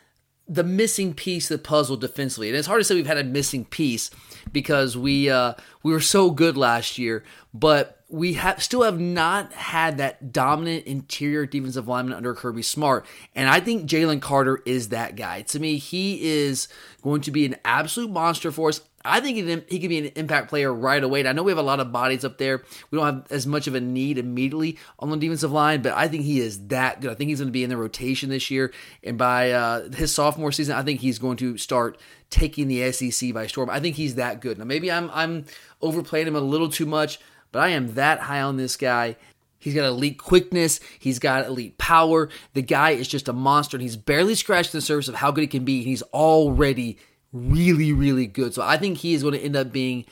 [0.48, 2.48] the missing piece of the puzzle defensively.
[2.48, 4.10] And it's hard to say we've had a missing piece
[4.52, 9.52] because we uh, we were so good last year, but we have still have not
[9.52, 13.04] had that dominant interior defensive lineman under Kirby Smart.
[13.34, 15.42] And I think Jalen Carter is that guy.
[15.42, 16.68] To me, he is
[17.02, 18.80] going to be an absolute monster for us.
[19.06, 19.36] I think
[19.68, 21.20] he, could be an impact player right away.
[21.20, 22.62] And I know we have a lot of bodies up there.
[22.90, 26.08] We don't have as much of a need immediately on the defensive line, but I
[26.08, 27.10] think he is that good.
[27.10, 28.72] I think he's going to be in the rotation this year.
[29.02, 31.98] And by uh, his sophomore season, I think he's going to start
[32.30, 33.70] taking the SEC by storm.
[33.70, 34.58] I think he's that good.
[34.58, 35.44] Now, maybe I'm I'm
[35.80, 37.20] overplaying him a little too much,
[37.52, 39.16] but I am that high on this guy.
[39.58, 40.80] He's got elite quickness.
[40.98, 42.28] He's got elite power.
[42.54, 45.40] The guy is just a monster, and he's barely scratched the surface of how good
[45.40, 45.82] he can be.
[45.82, 46.98] He's already
[47.36, 48.54] really, really good.
[48.54, 50.04] So I think he is going to end up being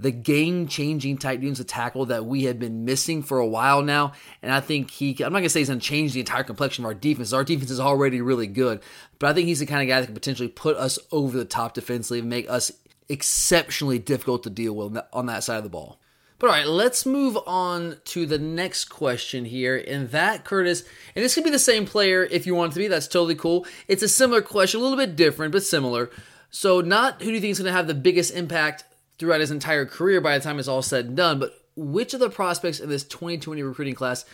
[0.00, 4.12] the game changing tight defensive tackle that we have been missing for a while now.
[4.42, 6.42] And I think he, I'm not going to say he's going to change the entire
[6.42, 7.32] complexion of our defense.
[7.32, 8.82] Our defense is already really good,
[9.18, 11.44] but I think he's the kind of guy that can potentially put us over the
[11.44, 12.72] top defensively and make us
[13.08, 16.00] exceptionally difficult to deal with on that side of the ball.
[16.40, 19.82] But all right, let's move on to the next question here.
[19.86, 22.80] And that, Curtis, and this could be the same player if you want it to
[22.80, 22.88] be.
[22.88, 23.66] That's totally cool.
[23.86, 26.10] It's a similar question, a little bit different, but similar.
[26.54, 28.84] So, not who do you think is going to have the biggest impact
[29.18, 32.20] throughout his entire career by the time it's all said and done, but which of
[32.20, 34.24] the prospects in this 2020 recruiting class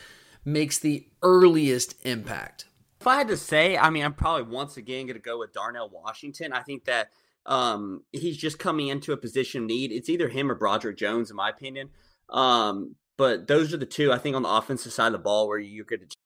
[0.44, 2.66] makes the earliest impact?
[3.00, 5.54] If I had to say, I mean, I'm probably once again going to go with
[5.54, 6.52] Darnell Washington.
[6.52, 7.08] I think that
[7.46, 9.90] um, he's just coming into a position of need.
[9.90, 11.88] It's either him or Broderick Jones, in my opinion.
[12.28, 15.48] Um, but those are the two I think on the offensive side of the ball
[15.48, 16.16] where going to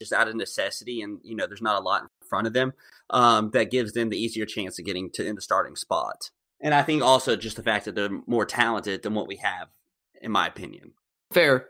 [0.00, 2.72] just out of necessity, and you know, there's not a lot in front of them
[3.10, 6.30] um, that gives them the easier chance of getting to in the starting spot.
[6.62, 9.68] And I think also just the fact that they're more talented than what we have,
[10.22, 10.92] in my opinion.
[11.30, 11.68] Fair.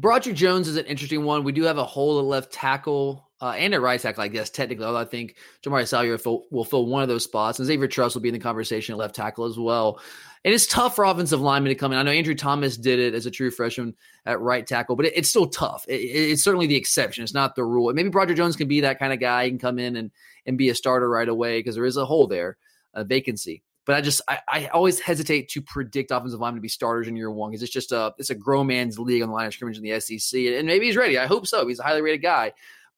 [0.00, 1.44] Broderick Jones is an interesting one.
[1.44, 4.50] We do have a hole at left tackle uh, and at right tackle, I guess,
[4.50, 4.84] technically.
[4.84, 7.58] Although I think Jamaree Salyer will fill, will fill one of those spots.
[7.58, 10.00] And Xavier Truss will be in the conversation at left tackle as well.
[10.44, 11.98] And it's tough for offensive linemen to come in.
[11.98, 13.94] I know Andrew Thomas did it as a true freshman
[14.26, 15.86] at right tackle, but it, it's still tough.
[15.88, 17.24] It, it's certainly the exception.
[17.24, 17.88] It's not the rule.
[17.88, 19.44] And maybe Roger Jones can be that kind of guy.
[19.44, 20.10] He can come in and,
[20.46, 22.56] and be a starter right away because there is a hole there,
[22.94, 23.62] a vacancy.
[23.86, 27.16] But I just I, I always hesitate to predict offensive linemen to be starters in
[27.16, 29.54] year one because it's just a it's a grown man's league on the line of
[29.54, 31.18] scrimmage in the SEC, and maybe he's ready.
[31.18, 31.66] I hope so.
[31.66, 32.52] He's a highly rated guy,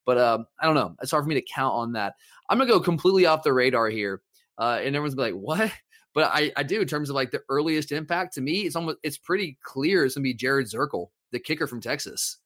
[0.05, 0.95] but um, I don't know.
[1.01, 2.15] It's hard for me to count on that.
[2.49, 4.21] I'm gonna go completely off the radar here,
[4.57, 5.71] uh, and everyone's gonna be like, "What?"
[6.15, 8.67] But I, I do in terms of like the earliest impact to me.
[8.67, 12.37] It's almost it's pretty clear it's gonna be Jared Zirkel, the kicker from Texas.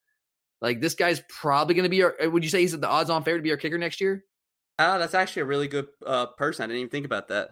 [0.62, 2.16] Like this guy's probably gonna be our.
[2.30, 4.24] Would you say he's at the odds-on favorite to be our kicker next year?
[4.80, 6.64] Oh, that's actually a really good uh, person.
[6.64, 7.50] I didn't even think about that.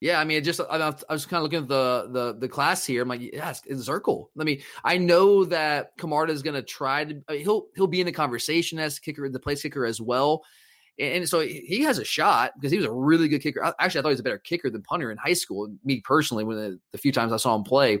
[0.00, 2.86] Yeah, I mean, it just I, was kind of looking at the the the class
[2.86, 3.02] here.
[3.02, 4.26] I'm like, yes, it's Zirkel.
[4.40, 7.20] I mean, I know that Camarda is going to try to.
[7.28, 10.44] I mean, he'll he'll be in the conversation as kicker, the place kicker as well,
[11.00, 13.74] and, and so he has a shot because he was a really good kicker.
[13.80, 15.68] Actually, I thought he was a better kicker than punter in high school.
[15.84, 17.96] Me personally, when the, the few times I saw him play,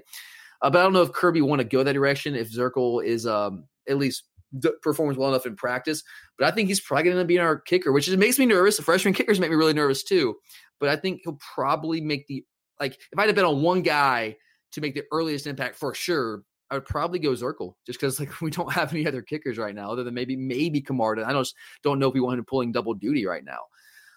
[0.62, 2.36] uh, but I don't know if Kirby want to go that direction.
[2.36, 4.22] If Zirkel is um, at least
[4.56, 6.04] d- performs well enough in practice,
[6.38, 8.76] but I think he's probably going to be our kicker, which just makes me nervous.
[8.76, 10.36] The freshman kickers make me really nervous too
[10.80, 12.44] but I think he'll probably make the
[12.80, 14.36] like if I'd have been on one guy
[14.72, 18.40] to make the earliest impact for sure, I would probably go Zirkel just because like
[18.40, 21.24] we don't have any other kickers right now other than maybe maybe Camarda.
[21.26, 21.48] I don't
[21.82, 23.60] don't know if we want him pulling double duty right now.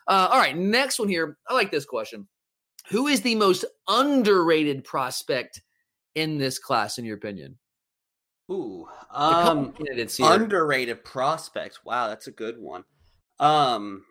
[0.07, 1.37] Uh, all right, next one here.
[1.47, 2.27] I like this question.
[2.89, 5.61] Who is the most underrated prospect
[6.15, 7.57] in this class, in your opinion?
[8.51, 9.73] Ooh, um,
[10.19, 11.79] underrated prospect.
[11.85, 12.83] Wow, that's a good one.
[13.39, 14.03] Um,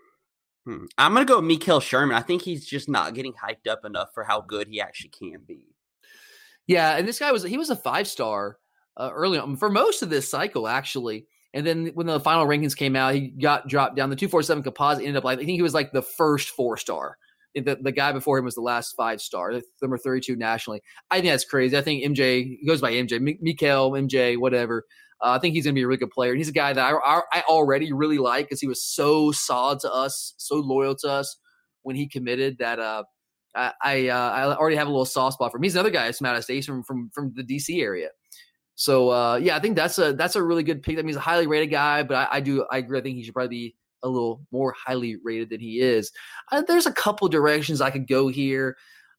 [0.66, 0.84] Hmm.
[0.98, 2.16] I'm gonna go with Mekhail Sherman.
[2.16, 5.40] I think he's just not getting hyped up enough for how good he actually can
[5.46, 5.74] be.
[6.66, 8.58] Yeah, and this guy was he was a five star
[8.96, 11.26] uh, early on for most of this cycle actually.
[11.52, 14.10] And then when the final rankings came out, he got dropped down.
[14.10, 16.50] The two four seven composite ended up like I think he was like the first
[16.50, 17.16] four star.
[17.56, 19.52] The, the guy before him was the last five star,
[19.82, 20.82] number 32 nationally.
[21.10, 21.76] I think that's crazy.
[21.76, 24.84] I think MJ goes by MJ, Mekhail, MJ, whatever.
[25.22, 26.30] Uh, I think he's going to be a really good player.
[26.30, 29.32] And he's a guy that I, I, I already really like because he was so
[29.32, 31.36] solid to us, so loyal to us
[31.82, 33.04] when he committed that uh,
[33.54, 35.62] I I, uh, I already have a little soft spot for him.
[35.62, 38.08] He's another guy from out of state from from from the DC area.
[38.74, 40.96] So uh, yeah, I think that's a that's a really good pick.
[40.96, 42.98] That means a highly rated guy, but I, I, do I agree.
[42.98, 46.10] I think he should probably be a little more highly rated than he is.
[46.50, 48.76] Uh, there's a couple directions I could go here.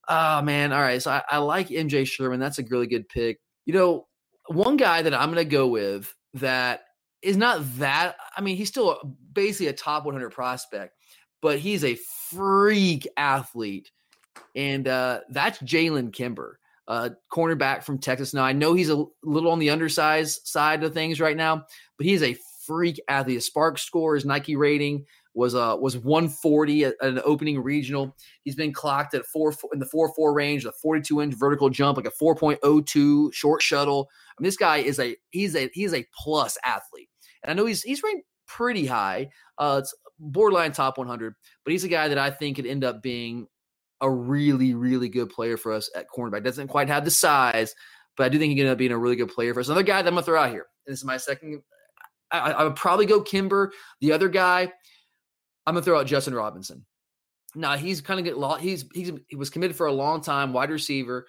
[0.08, 1.00] Oh man, all right.
[1.00, 2.40] So I, I like MJ Sherman.
[2.40, 3.38] That's a really good pick.
[3.64, 4.08] You know,
[4.54, 6.82] one guy that I'm going to go with that
[7.22, 8.16] is not that.
[8.36, 10.96] I mean, he's still basically a top 100 prospect,
[11.40, 11.96] but he's a
[12.30, 13.90] freak athlete,
[14.54, 18.34] and uh, that's Jalen Kimber, uh, cornerback from Texas.
[18.34, 21.64] Now I know he's a little on the undersized side of things right now,
[21.96, 22.36] but he's a
[22.66, 23.38] freak athlete.
[23.38, 28.14] A SPARQ score, his Nike rating was uh was 140 at, an opening regional.
[28.44, 31.96] He's been clocked at four in the four four range, a 42 inch vertical jump,
[31.96, 34.10] like a 4.02 short shuttle.
[34.38, 37.08] I mean, this guy is a he's a he's a plus athlete,
[37.42, 39.28] and I know he's he's ranked pretty high.
[39.58, 43.02] Uh, it's borderline top 100, but he's a guy that I think could end up
[43.02, 43.46] being
[44.00, 46.44] a really, really good player for us at cornerback.
[46.44, 47.74] Doesn't quite have the size,
[48.16, 49.68] but I do think he can end up being a really good player for us.
[49.68, 50.66] Another guy that I'm gonna throw out here.
[50.86, 51.62] This is my second.
[52.30, 53.72] I, I would probably go Kimber.
[54.00, 54.72] The other guy,
[55.66, 56.84] I'm gonna throw out Justin Robinson.
[57.54, 58.62] Now he's kind of get lost.
[58.62, 61.26] He's he's he was committed for a long time, wide receiver,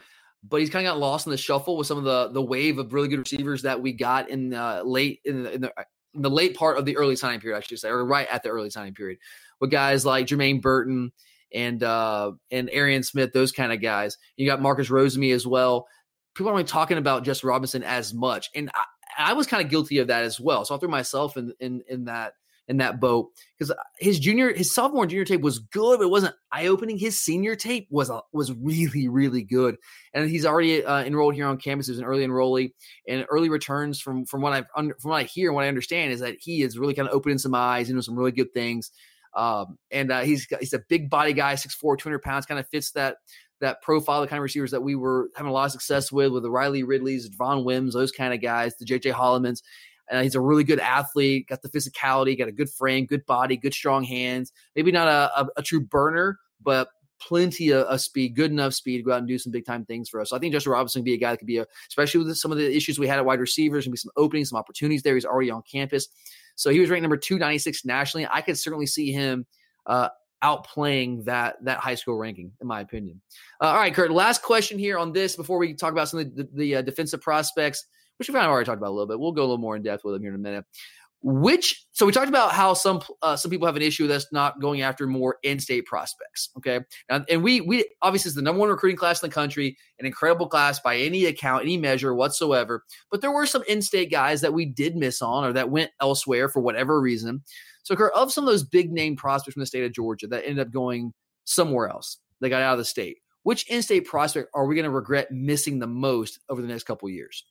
[0.48, 2.78] but he's kind of got lost in the shuffle with some of the the wave
[2.78, 5.74] of really good receivers that we got in uh, late in the, in the
[6.14, 8.44] in the late part of the early signing period, I should say, or right at
[8.44, 9.20] the early signing period,
[9.60, 11.12] with guys like Jermaine Burton
[11.54, 14.18] and uh and Arian Smith, those kind of guys.
[14.38, 15.88] You got Marcus Roseme as well.
[16.36, 19.70] People aren't really talking about Justin Robinson as much, and I, I was kind of
[19.70, 20.66] guilty of that as well.
[20.66, 22.34] So I threw myself in in in that
[22.68, 26.36] in that boat because his junior, his sophomore junior tape was good, but it wasn't
[26.52, 26.98] eye opening.
[26.98, 29.76] His senior tape was was really really good,
[30.14, 31.88] and he's already uh, enrolled here on campus.
[31.88, 32.74] He's an early enrollee,
[33.08, 36.14] and early returns from from what I've from what I hear and what I understand
[36.14, 38.92] is that he is really kind of opening some eyes into some really good things.
[39.36, 42.92] Um, and uh, he's he's a big body guy, 6'4", 200 pounds, kind of fits
[42.92, 43.18] that
[43.62, 46.32] that profile, the kind of receivers that we were having a lot of success with,
[46.32, 49.64] with the Riley Ridleys, Von Wims, those kind of guys, the JJ Hollomans.
[50.10, 53.58] And he's a really good athlete, got the physicality, got a good frame, good body,
[53.58, 54.52] good strong hands.
[54.76, 56.90] Maybe not a, a, a true burner, but
[57.20, 59.86] plenty of, of, speed, good enough speed to go out and do some big time
[59.86, 60.30] things for us.
[60.30, 62.38] So I think Justin Robinson would be a guy that could be a, especially with
[62.38, 65.04] some of the issues we had at wide receivers, and be some openings, some opportunities
[65.04, 65.16] there.
[65.16, 66.10] He's already on campus.
[66.56, 68.28] So he was ranked number 296 nationally.
[68.30, 69.46] I could certainly see him
[69.86, 70.10] uh,
[70.44, 73.22] outplaying that that high school ranking, in my opinion.
[73.62, 74.12] Uh, all right, Kurt.
[74.12, 76.82] Last question here on this before we talk about some of the, the, the uh,
[76.82, 77.86] defensive prospects,
[78.18, 79.20] which we've kind of already talked about a little bit.
[79.20, 80.66] We'll go a little more in depth with them here in a minute.
[81.26, 84.60] Which so we talked about how some uh, some people have an issue that's not
[84.60, 86.50] going after more in-state prospects.
[86.58, 89.78] Okay, and, and we we obviously is the number one recruiting class in the country,
[90.00, 92.84] an incredible class by any account, any measure whatsoever.
[93.10, 96.50] But there were some in-state guys that we did miss on or that went elsewhere
[96.50, 97.42] for whatever reason.
[97.84, 100.44] So, Kurt, of some of those big name prospects from the state of Georgia that
[100.46, 101.14] ended up going
[101.46, 103.20] somewhere else, they got out of the state.
[103.44, 107.10] Which in-state prospect are we going to regret missing the most over the next couple
[107.10, 107.46] years?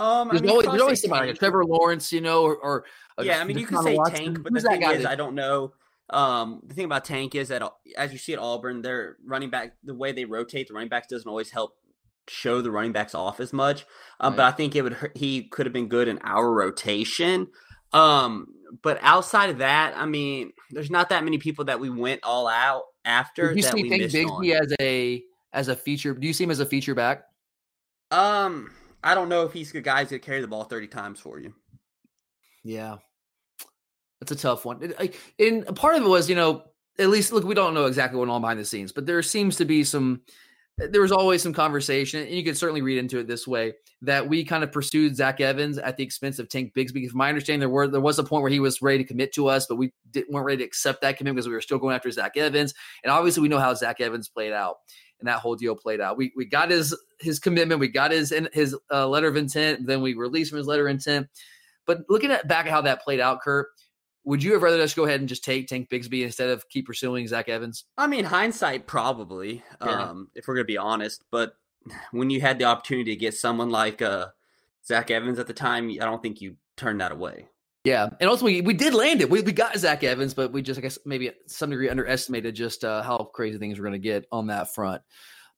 [0.00, 2.84] Um, there's, I mean, always, there's always somebody like Trevor Lawrence, you know, or, or
[3.20, 3.38] yeah.
[3.38, 4.16] I mean, you can say Watson.
[4.16, 5.74] Tank, but Who's the thing is, I don't know.
[6.08, 7.62] Um, the thing about Tank is that
[7.98, 11.06] as you see at Auburn, their running back, the way they rotate the running backs
[11.06, 11.76] doesn't always help
[12.28, 13.84] show the running backs off as much.
[14.20, 14.38] Um, right.
[14.38, 17.48] But I think it would he could have been good in our rotation.
[17.92, 22.20] Um, but outside of that, I mean, there's not that many people that we went
[22.22, 23.50] all out after.
[23.50, 24.64] Do you that see Tank Bigsby on.
[24.64, 25.22] as a
[25.52, 26.14] as a feature?
[26.14, 27.24] Do you see him as a feature back?
[28.10, 28.70] Um,
[29.02, 31.54] I don't know if he's the guy to carry the ball 30 times for you.
[32.62, 32.98] Yeah,
[34.20, 34.92] that's a tough one.
[35.38, 36.64] And part of it was, you know,
[36.98, 39.22] at least look, we don't know exactly what went on behind the scenes, but there
[39.22, 40.22] seems to be some
[40.88, 44.26] there was always some conversation, and you could certainly read into it this way that
[44.26, 47.08] we kind of pursued Zach Evans at the expense of Tank Bigsby.
[47.08, 49.34] From my understanding, there were there was a point where he was ready to commit
[49.34, 51.78] to us, but we didn't, weren't ready to accept that commitment because we were still
[51.78, 52.72] going after Zach Evans.
[53.04, 54.76] And obviously, we know how Zach Evans played out,
[55.20, 56.16] and that whole deal played out.
[56.16, 60.02] We we got his his commitment, we got his his uh, letter of intent, then
[60.02, 61.28] we released from his letter of intent.
[61.86, 63.68] But looking at back at how that played out, Kurt,
[64.24, 66.86] would you have rather us go ahead and just take Tank Bigsby instead of keep
[66.86, 67.84] pursuing Zach Evans?
[67.96, 70.10] I mean, hindsight, probably, yeah.
[70.10, 71.24] um, if we're going to be honest.
[71.30, 71.54] But
[72.12, 74.28] when you had the opportunity to get someone like uh,
[74.86, 77.48] Zach Evans at the time, I don't think you turned that away.
[77.84, 79.30] Yeah, and ultimately we did land it.
[79.30, 82.84] We, we got Zach Evans, but we just, I guess, maybe some degree underestimated just
[82.84, 85.02] uh, how crazy things were going to get on that front.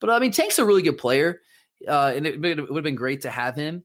[0.00, 1.40] But I mean, Tank's a really good player,
[1.86, 3.84] uh, and it, it would have been great to have him.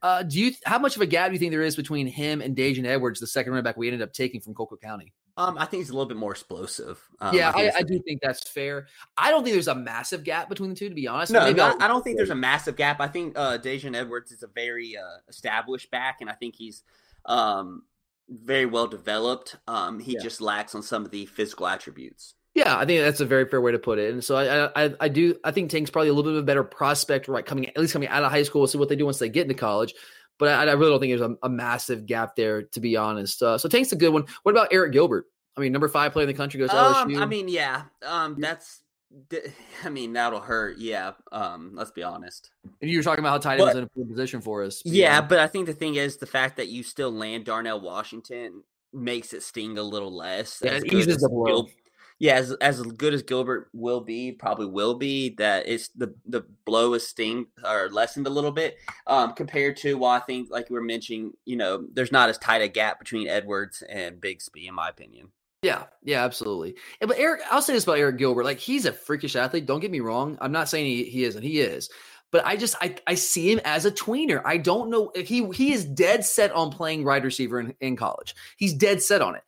[0.00, 2.40] Uh, do you how much of a gap do you think there is between him
[2.40, 5.12] and Daijun Edwards, the second running back we ended up taking from Colquitt County?
[5.38, 6.98] Um, I think he's a little bit more explosive.
[7.20, 8.86] Um, yeah, I, I, I, do think that's fair.
[9.18, 11.30] I don't think there's a massive gap between the two, to be honest.
[11.30, 13.00] No, not, I don't think there's a massive gap.
[13.00, 16.84] I think uh, Daijun Edwards is a very uh, established back, and I think he's
[17.26, 17.82] um,
[18.28, 19.56] very well developed.
[19.68, 20.22] Um, he yeah.
[20.22, 22.34] just lacks on some of the physical attributes.
[22.54, 24.14] Yeah, I think that's a very fair way to put it.
[24.14, 26.46] And so I, I, I do, I think Tank's probably a little bit of a
[26.46, 27.44] better prospect, right?
[27.44, 29.28] Coming at least coming out of high school, we'll see what they do once they
[29.28, 29.92] get into college.
[30.38, 33.42] But I, I really don't think there's a, a, massive gap there, to be honest.
[33.42, 34.24] Uh, so Tank's a good one.
[34.42, 35.26] What about Arik Gilbert?
[35.54, 37.20] I mean, number five player in the country goes um, LSU.
[37.20, 38.80] I mean, yeah, um, that's.
[39.84, 40.78] I mean, that'll hurt.
[40.78, 41.12] Yeah.
[41.32, 42.50] Um, let's be honest.
[42.80, 44.82] And you were talking about how tight end was in a good position for us.
[44.84, 48.62] Yeah, but I think the thing is the fact that you still land Darnell Washington
[48.92, 50.60] makes it sting a little less.
[50.62, 51.44] Yeah, it eases the blow.
[51.62, 51.70] Gil-
[52.18, 56.46] yeah, as as good as Gilbert will be, probably will be, that it's the the
[56.64, 60.70] blow is sting or lessened a little bit um, compared to well, I think like
[60.70, 64.66] we were mentioning, you know, there's not as tight a gap between Edwards and Bigsby,
[64.66, 65.28] in my opinion.
[65.66, 66.76] Yeah, yeah, absolutely.
[67.00, 69.66] But Arik, I'll say this about Arik Gilbert: like he's a freakish athlete.
[69.66, 70.38] Don't get me wrong.
[70.40, 71.42] I'm not saying he, he isn't.
[71.42, 71.90] He is.
[72.32, 74.42] But I just I, I see him as a tweener.
[74.44, 78.34] I don't know he he is dead set on playing wide receiver in, in college.
[78.56, 79.42] He's dead set on it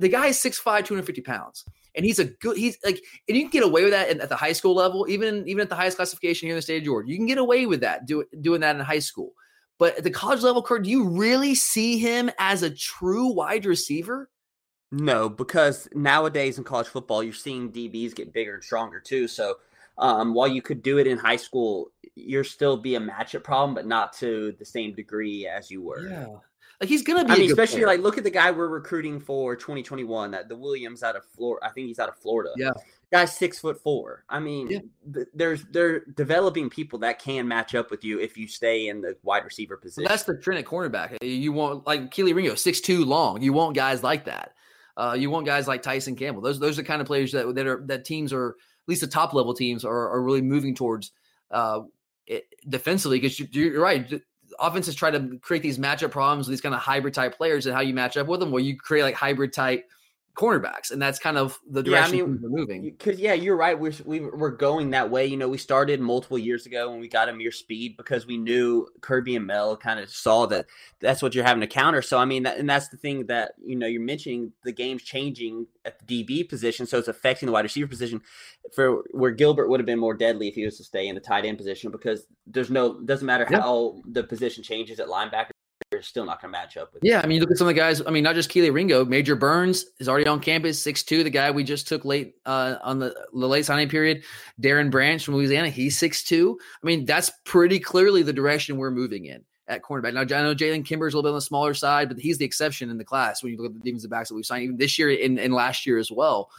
[0.00, 1.64] the guy is 6'5", 250 pounds.
[1.94, 4.36] And he's a good, he's like, and you can get away with that at the
[4.36, 7.10] high school level, even even at the highest classification here in the state of Georgia.
[7.10, 9.32] You can get away with that, do, doing that in high school.
[9.78, 13.66] But at the college level, Kurt, do you really see him as a true wide
[13.66, 14.30] receiver?
[14.92, 19.28] No, because nowadays in college football, you're seeing DBs get bigger and stronger too.
[19.28, 19.58] So
[19.98, 23.74] um, while you could do it in high school, you're still be a matchup problem,
[23.74, 26.08] but not to the same degree as you were.
[26.08, 26.26] Yeah.
[26.80, 27.32] Like he's gonna be.
[27.32, 27.88] I mean, especially player.
[27.88, 30.30] like look at the guy we're recruiting for 2021.
[30.30, 31.66] That the Williams out of Florida.
[31.66, 32.52] I think he's out of Florida.
[32.56, 32.70] Yeah,
[33.12, 34.24] guy's six foot four.
[34.30, 34.78] I mean, yeah.
[35.12, 39.02] th- there's they're developing people that can match up with you if you stay in
[39.02, 40.04] the wide receiver position.
[40.04, 41.18] Well, that's the trend at cornerback.
[41.22, 43.42] You want like Kelee Ringo, six two long.
[43.42, 44.54] You want guys like that.
[44.96, 46.42] Uh, you want guys like Tyson Campbell.
[46.42, 49.00] Those those are the kind of players that that are that teams are at least
[49.00, 51.12] the top level teams are are really moving towards
[51.50, 51.80] uh,
[52.26, 54.20] it, defensively because you, you're right
[54.58, 57.74] offenses try to create these matchup problems with these kind of hybrid type players and
[57.74, 59.88] how you match up with them, where you create like hybrid type
[60.34, 62.82] cornerbacks, and that's kind of the direction yeah, I mean, we're moving.
[62.82, 63.78] Because yeah, you're right.
[63.78, 65.26] We're we, are we are going that way.
[65.26, 68.88] You know, we started multiple years ago when we got Ameer Speed because we knew
[69.00, 70.66] Kirby and Mel kind of saw that
[71.00, 72.02] that's what you're having to counter.
[72.02, 75.02] So I mean, that, and that's the thing that you know you're mentioning the game's
[75.02, 78.20] changing at the DB position, so it's affecting the wide receiver position.
[78.74, 81.20] For where Gilbert would have been more deadly if he was to stay in the
[81.20, 85.50] tight end position because there's no doesn't matter how the position changes at linebacker
[85.92, 87.02] are still not going to match up with.
[87.02, 88.00] Yeah, I mean, you look at some of the guys.
[88.06, 91.24] I mean, not just Kelee Ringo, Major Burns is already on campus, six two.
[91.24, 94.22] The guy we just took late uh, on the, the late signing period,
[94.60, 96.58] Darren Branch from Louisiana, he's six two.
[96.82, 100.14] I mean, that's pretty clearly the direction we're moving in at cornerback.
[100.14, 102.38] Now, I know Jalen Kimber's is a little bit on the smaller side, but he's
[102.38, 104.64] the exception in the class when you look at the defensive backs that we've signed
[104.64, 106.50] even this year and, and last year as well.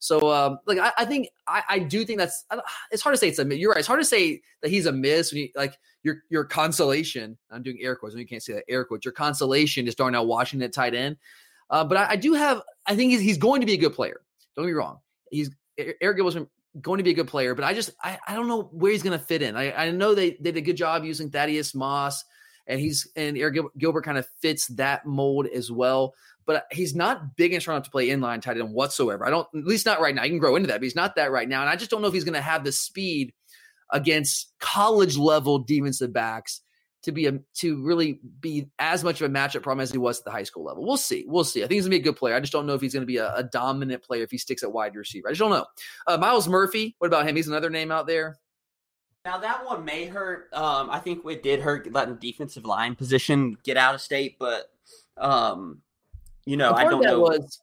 [0.00, 2.46] So, um, like, I, I think I, I, do think that's
[2.90, 3.78] it's hard to say it's a you're right.
[3.78, 7.36] It's hard to say that he's a miss when you like your your consolation.
[7.50, 8.14] I'm doing air quotes.
[8.14, 9.04] And you can't say that air quotes.
[9.04, 11.18] Your consolation is Darnell Washington at tight end.
[11.68, 12.62] Uh, but I, I, do have.
[12.86, 14.22] I think he's, he's going to be a good player.
[14.56, 15.00] Don't me wrong.
[15.30, 16.38] He's Arik Gilbert's
[16.80, 19.02] going to be a good player, but I just I, I don't know where he's
[19.02, 19.54] going to fit in.
[19.54, 22.24] I, I know they, they did a good job using Thaddeus Moss,
[22.66, 26.14] and he's and Arik Gilbert kind of fits that mold as well
[26.50, 29.24] but he's not big and strong enough to play inline tight end whatsoever.
[29.24, 30.24] I don't, at least not right now.
[30.24, 31.60] He can grow into that, but he's not that right now.
[31.60, 33.32] And I just don't know if he's going to have the speed
[33.92, 36.62] against college level defensive backs
[37.04, 40.18] to be a to really be as much of a matchup problem as he was
[40.18, 40.84] at the high school level.
[40.84, 41.24] We'll see.
[41.28, 41.60] We'll see.
[41.60, 42.34] I think he's gonna be a good player.
[42.34, 44.64] I just don't know if he's gonna be a, a dominant player if he sticks
[44.64, 45.28] at wide receiver.
[45.28, 45.66] I just don't know.
[46.08, 46.96] Uh, Myles Murphy.
[46.98, 47.36] What about him?
[47.36, 48.38] He's another name out there.
[49.24, 50.52] Now that one may hurt.
[50.52, 54.66] Um, I think it did hurt letting defensive line position get out of state, but
[55.16, 55.82] um,
[56.44, 57.20] you know, I don't know.
[57.20, 57.60] Was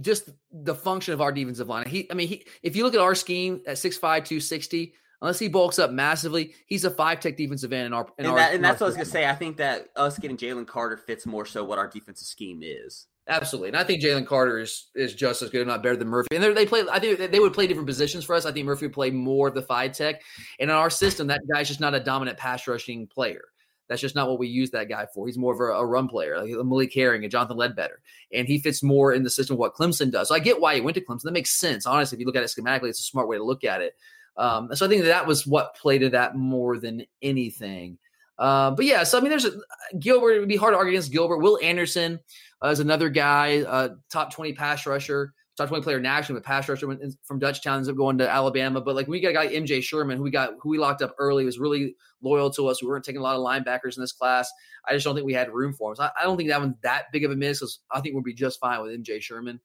[0.00, 1.88] just the function of our defensive line.
[1.88, 2.44] He, I mean, he.
[2.62, 6.84] If you look at our scheme at 6'5", 260, unless he bulks up massively, he's
[6.84, 8.06] a five tech defensive end in our.
[8.18, 9.26] In and, our, that, and that's what I was gonna say.
[9.26, 13.06] I think that us getting Jalen Carter fits more so what our defensive scheme is.
[13.28, 16.08] Absolutely, and I think Jalen Carter is is just as good, if not better, than
[16.08, 16.28] Murphy.
[16.34, 16.82] And they play.
[16.90, 18.46] I think they would play different positions for us.
[18.46, 20.22] I think Murphy would play more of the five tech,
[20.58, 23.44] and in our system, that guy's just not a dominant pass rushing player.
[23.88, 25.26] That's just not what we use that guy for.
[25.26, 28.00] He's more of a, a run player, like Malik Herring and Jonathan Ledbetter.
[28.32, 30.28] And he fits more in the system of what Clemson does.
[30.28, 31.22] So I get why he went to Clemson.
[31.22, 31.86] That makes sense.
[31.86, 33.96] Honestly, if you look at it schematically, it's a smart way to look at it.
[34.36, 37.98] Um, so I think that, that was what played to that more than anything.
[38.38, 39.52] Uh, but yeah, so I mean, there's a,
[39.98, 40.32] Gilbert.
[40.32, 41.38] It would be hard to argue against Gilbert.
[41.38, 42.20] Will Anderson
[42.62, 46.68] uh, is another guy, uh, top 20 pass rusher top 20 player nationally, but pass
[46.68, 46.86] rusher
[47.24, 48.80] from Dutchtown ends up going to Alabama.
[48.80, 51.14] But like we got a guy MJ Sherman who we got who we locked up
[51.18, 52.82] early was really loyal to us.
[52.82, 54.50] We weren't taking a lot of linebackers in this class.
[54.88, 55.96] I just don't think we had room for him.
[55.96, 57.58] So I, I don't think that one's that big of a miss.
[57.58, 59.60] Because I think we'll be just fine with MJ Sherman.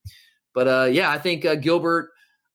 [0.54, 2.12] But uh, yeah, I think uh, Gilbert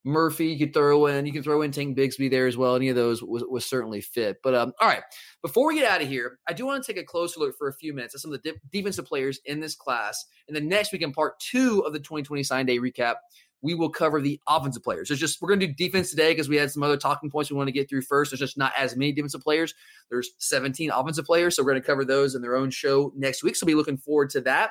[0.08, 2.74] Murphy, you could throw in, you can throw in Tank Bigsby there as well.
[2.74, 4.38] Any of those was, was certainly fit.
[4.42, 5.02] But um, all right,
[5.42, 7.68] before we get out of here, I do want to take a closer look for
[7.68, 10.24] a few minutes at some of the de- defensive players in this class.
[10.46, 13.16] And then next week in part two of the 2020 sign day recap,
[13.60, 15.08] we will cover the offensive players.
[15.08, 17.50] There's just we're going to do defense today because we had some other talking points
[17.50, 18.30] we want to get through first.
[18.30, 19.74] There's just not as many defensive players.
[20.10, 23.42] There's 17 offensive players, so we're going to cover those in their own show next
[23.42, 23.56] week.
[23.56, 24.70] So be looking forward to that.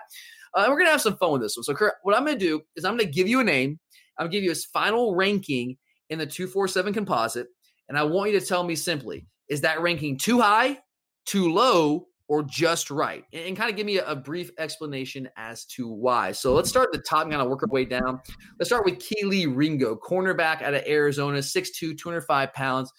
[0.54, 1.64] Uh, and we're going to have some fun with this one.
[1.64, 3.80] So Kurt, what I'm going to do is I'm going to give you a name.
[4.20, 5.78] To give you his final ranking
[6.10, 7.48] in the 247 composite,
[7.90, 10.80] and I want you to tell me simply: is that ranking too high,
[11.26, 13.24] too low, or just right?
[13.34, 16.32] And, and kind of give me a, a, brief explanation as to why.
[16.32, 18.20] So let's start at the top and kind of work our way down.
[18.60, 22.92] Let's start with Kelee Ringo, cornerback out of Arizona, 6'2, 205 pounds.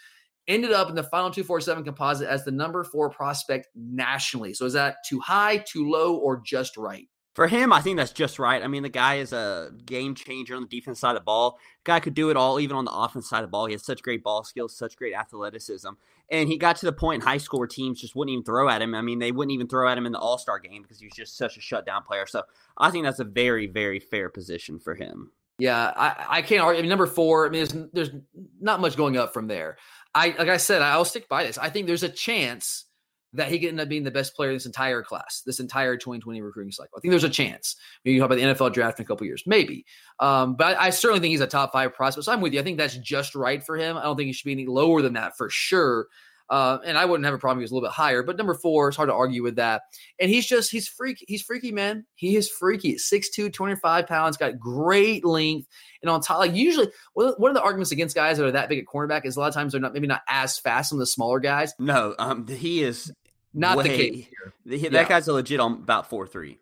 [0.46, 4.54] Ended up in the final 247 composite as the number four prospect nationally.
[4.54, 7.06] So is that too high, too low, or just right?
[7.38, 8.60] For him, I think that's just right.
[8.60, 11.60] I mean, the guy is a game changer on the defense side of the ball.
[11.84, 13.66] Guy could do it all, even on the offense side of the ball.
[13.66, 15.90] He has such great ball skills, such great athleticism.
[16.32, 18.68] And he got to the point in high school where teams just wouldn't even throw
[18.68, 18.92] at him.
[18.92, 21.06] I mean, they wouldn't even throw at him in the All Star game because he
[21.06, 22.26] was just such a shutdown player.
[22.26, 22.42] So
[22.76, 25.30] I think that's a very, very fair position for him.
[25.60, 26.80] Yeah, I, I can't argue.
[26.80, 27.46] I mean, number four.
[27.46, 28.22] I mean, there's there's
[28.60, 29.76] not much going up from there.
[30.12, 31.56] I like I said, I'll stick by this.
[31.56, 32.86] I think there's a chance
[33.34, 35.96] that he could end up being the best player in this entire class, this entire
[35.96, 36.96] 2020 recruiting cycle.
[36.96, 37.76] I think there's a chance.
[38.04, 39.84] Maybe you talk about the NFL draft in a couple years, maybe.
[40.20, 42.24] Um, but I, I, certainly think he's a top five prospect.
[42.24, 42.60] So I'm with you.
[42.60, 43.96] I think that's just right for him.
[43.96, 46.08] I don't think he should be any lower than that for sure.
[46.50, 48.22] Uh, and I wouldn't have a problem he was a little bit higher.
[48.22, 49.82] But number four, it's hard to argue with that.
[50.18, 51.24] And he's just, he's freaky.
[51.28, 52.06] He's freaky, man.
[52.14, 52.96] He is freaky.
[52.96, 55.68] 6'2, 25 pounds, got great length.
[56.02, 58.78] And on top, like usually, one of the arguments against guys that are that big
[58.78, 61.06] at cornerback is a lot of times they're not maybe not as fast on the
[61.06, 61.74] smaller guys.
[61.78, 63.12] No, um, he is
[63.52, 64.26] not way, the case.
[64.66, 65.08] That yeah.
[65.08, 66.58] guy's a legit on about four three.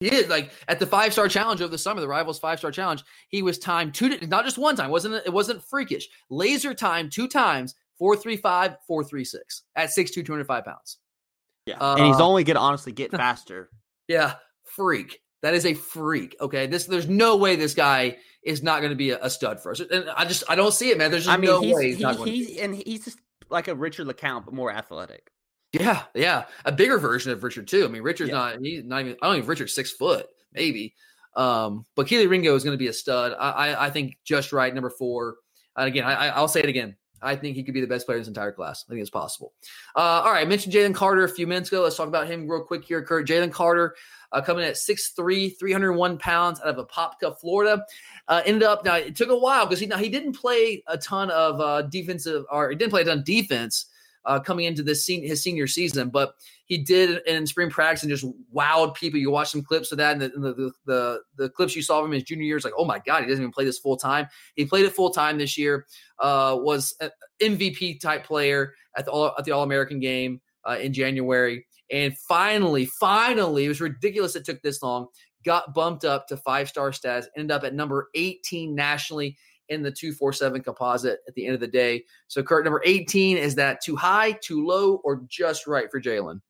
[0.00, 2.70] He is like at the five star challenge of the summer, the Rivals five star
[2.70, 3.04] challenge.
[3.28, 4.90] He was timed two, not just one time.
[4.90, 6.08] wasn't It wasn't freakish.
[6.30, 10.46] Laser time two times, four three five, four three six at six two, two hundred
[10.46, 10.96] five pounds.
[11.66, 13.70] Yeah, uh, and he's only going to honestly get faster.
[14.08, 14.34] yeah,
[14.64, 15.20] freak.
[15.42, 16.34] That is a freak.
[16.40, 19.60] Okay, this there's no way this guy is not going to be a, a, stud
[19.62, 19.80] for us.
[19.80, 21.10] And I just I don't see it, man.
[21.10, 22.54] There's just I mean, no he's, way he's, he, not going he's, to.
[22.54, 22.60] Be.
[22.60, 23.18] And he's just
[23.50, 25.30] like a Richard LeCounte, but more athletic.
[25.72, 27.84] Yeah, yeah, a bigger version of Richard too.
[27.84, 28.36] I mean, Richard's yeah.
[28.36, 29.16] not he's not even.
[29.22, 30.94] I don't even Richard's six foot, maybe.
[31.36, 33.36] Um, but Kelee Ringo is going to be a stud.
[33.38, 35.36] I, I, I think just right, number four.
[35.76, 36.96] And again, I, I'll say it again.
[37.22, 38.84] I think he could be the best player in this entire class.
[38.86, 39.52] I think it's possible.
[39.96, 41.82] Uh, all right, I mentioned Jalen Carter a few minutes ago.
[41.82, 43.26] Let's talk about him real quick here, Kurt.
[43.26, 43.94] Jalen Carter
[44.32, 47.84] uh, coming at 6'3", 301 pounds out of Apopka, Florida.
[48.28, 50.96] Uh, ended up now it took a while because he now he didn't play a
[50.96, 53.86] ton of uh, defensive or he didn't play a ton of defense
[54.24, 56.34] uh, coming into this sen- his senior season, but
[56.66, 59.18] he did in spring practice and just wowed people.
[59.18, 62.06] You watch some clips of that, and the the, the, the clips you saw of
[62.06, 63.96] him his junior year is like, oh my god, he doesn't even play this full
[63.96, 64.26] time.
[64.54, 65.86] He played it full time this year.
[66.18, 67.10] Uh, was an
[67.42, 72.16] MVP type player at the all, at the All American game uh, in January, and
[72.18, 75.06] finally, finally, it was ridiculous it took this long.
[75.42, 79.38] Got bumped up to five star status, ended up at number 18 nationally
[79.70, 82.04] in the 247 composite at the end of the day.
[82.28, 86.40] So, Kurt, number 18, is that too high, too low, or just right for Jalen?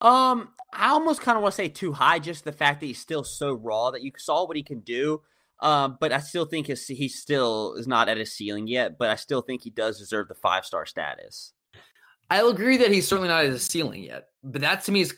[0.00, 2.98] Um, I almost kind of want to say too high, just the fact that he's
[2.98, 5.22] still so raw that you saw what he can do.
[5.60, 9.08] Um, but I still think his, he still is not at his ceiling yet, but
[9.08, 11.52] I still think he does deserve the five star status.
[12.28, 15.16] I'll agree that he's certainly not at his ceiling yet, but that to me is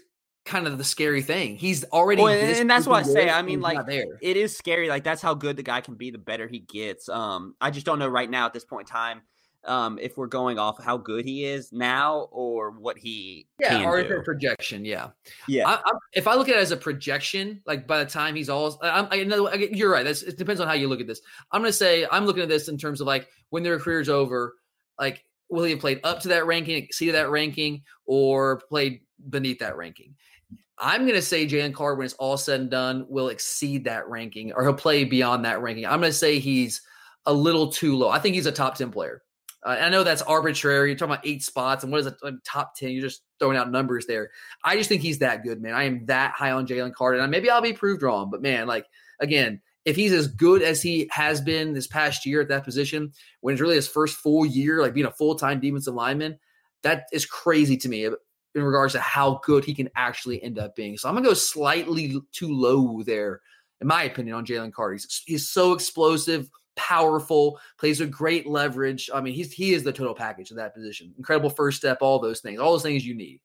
[0.49, 1.57] kind of the scary thing.
[1.57, 3.31] He's already well, and that's what I say.
[3.31, 4.89] I mean, like it is scary.
[4.89, 6.11] Like that's how good the guy can be.
[6.11, 7.09] The better he gets.
[7.09, 9.23] Um, I just don't know right now at this point in time.
[9.65, 14.03] Um, if we're going off how good he is now or what he yeah, or
[14.03, 14.23] do.
[14.23, 15.09] projection, yeah,
[15.47, 15.69] yeah.
[15.69, 18.49] I, I, if I look at it as a projection, like by the time he's
[18.49, 20.05] all, I'm, I know you're right.
[20.05, 21.21] That's, it depends on how you look at this.
[21.51, 24.55] I'm to say I'm looking at this in terms of like when their career's over,
[24.99, 29.59] like will he have played up to that ranking, exceeded that ranking, or played beneath
[29.59, 30.15] that ranking?
[30.81, 34.09] I'm going to say Jalen Carter, when it's all said and done, will exceed that
[34.09, 35.87] ranking or he'll play beyond that ranking.
[35.87, 36.81] I'm going to say he's
[37.27, 38.09] a little too low.
[38.09, 39.23] I think he's a top 10 player.
[39.65, 40.91] Uh, I know that's arbitrary.
[40.91, 42.91] You're talking about eight spots, and what is a top 10?
[42.91, 44.31] You're just throwing out numbers there.
[44.65, 45.75] I just think he's that good, man.
[45.75, 47.19] I am that high on Jalen Carter.
[47.19, 48.87] And maybe I'll be proved wrong, but man, like,
[49.21, 53.13] again, if he's as good as he has been this past year at that position,
[53.41, 56.39] when it's really his first full year, like being a full time defensive lineman,
[56.83, 58.09] that is crazy to me
[58.55, 60.97] in regards to how good he can actually end up being.
[60.97, 63.41] So I'm gonna go slightly too low there,
[63.81, 64.95] in my opinion, on Jalen Carter.
[64.95, 69.11] He's, he's so explosive, powerful, plays with great leverage.
[69.13, 71.15] I mean, he's he is the total package of that position.
[71.19, 73.41] Incredible first step, all those things, all those things you need.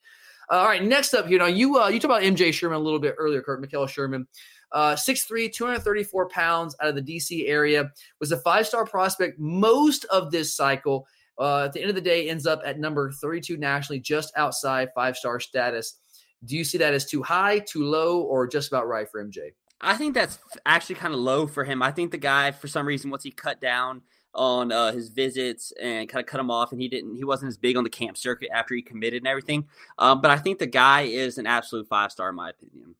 [0.49, 2.99] All right, next up here now, you uh, you talked about MJ Sherman a little
[2.99, 4.27] bit earlier, Kurt Mekhail Sherman.
[4.71, 10.03] Uh, 6'3, 234 pounds out of the DC area, was a five star prospect most
[10.05, 11.05] of this cycle
[11.39, 14.89] uh, at the end of the day ends up at number 32 nationally, just outside
[14.93, 15.95] five star status.
[16.45, 19.53] Do you see that as too high, too low, or just about right for MJ?
[19.79, 21.81] I think that's actually kind of low for him.
[21.81, 24.01] I think the guy, for some reason, once he cut down
[24.33, 27.49] on uh, his visits and kind of cut him off, and he didn't, he wasn't
[27.49, 29.65] as big on the camp circuit after he committed and everything.
[29.97, 32.95] Um, but I think the guy is an absolute five star, in my opinion.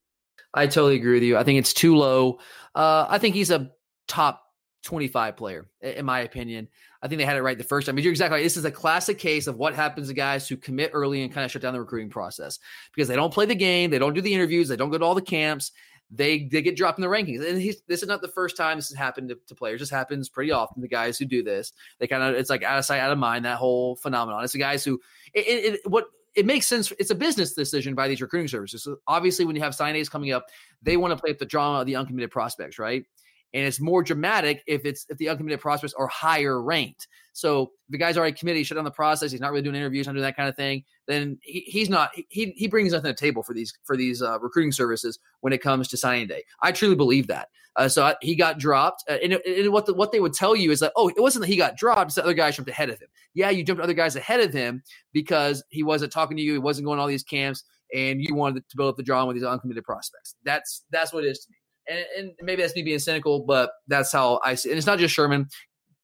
[0.54, 1.38] I totally agree with you.
[1.38, 2.40] I think it's too low.
[2.76, 3.72] Uh, I think he's a
[4.08, 4.44] top
[4.84, 6.68] 25 player, in my opinion.
[7.04, 7.96] I think they had it right the first time.
[7.96, 8.44] But you're exactly right.
[8.44, 11.44] This is a classic case of what happens to guys who commit early and kind
[11.44, 12.60] of shut down the recruiting process
[12.96, 15.04] because they don't play the game, they don't do the interviews, they don't go to
[15.04, 15.74] all the camps,
[16.10, 17.46] they they get dropped in the rankings.
[17.46, 19.82] And this is not the first time this has happened to, to, players.
[19.82, 20.82] This happens pretty often.
[20.82, 23.18] The guys who do this, they kind of it's like out of sight, out of
[23.18, 23.44] mind.
[23.46, 24.44] That whole phenomenon.
[24.44, 25.00] It's the guys who
[25.34, 26.94] it, it, it, what it makes sense.
[27.00, 28.84] It's a business decision by these recruiting services.
[28.84, 30.48] So obviously, when you have sign days coming up,
[30.82, 33.06] they want to play up the drama of the uncommitted prospects, right?
[33.54, 37.08] And it's more dramatic if it's if the uncommitted prospects are higher ranked.
[37.34, 39.32] So if the guy's already committed, he shut down the process.
[39.32, 40.84] He's not really doing interviews, not doing that kind of thing.
[41.08, 42.12] Then he, he's not.
[42.30, 45.54] He he brings nothing to the table for these for these uh, recruiting services when
[45.54, 46.44] it comes to signing day.
[46.62, 47.50] I truly believe that.
[47.76, 50.56] Uh, so I, he got dropped, uh, and, and, what the, what they would tell
[50.56, 52.70] you is that oh, it wasn't that he got dropped; it's that other guys jumped
[52.70, 53.08] ahead of him.
[53.34, 56.60] Yeah, you jumped other guys ahead of him because he wasn't talking to you, he
[56.60, 59.44] wasn't going all these camps, and you wanted to build up the drama with these
[59.44, 60.36] uncommitted prospects.
[60.44, 63.72] That's that's what it is to me and, and, maybe that's me being cynical, but
[63.88, 64.70] that's how I see.
[64.70, 65.48] And it's not just Sherman.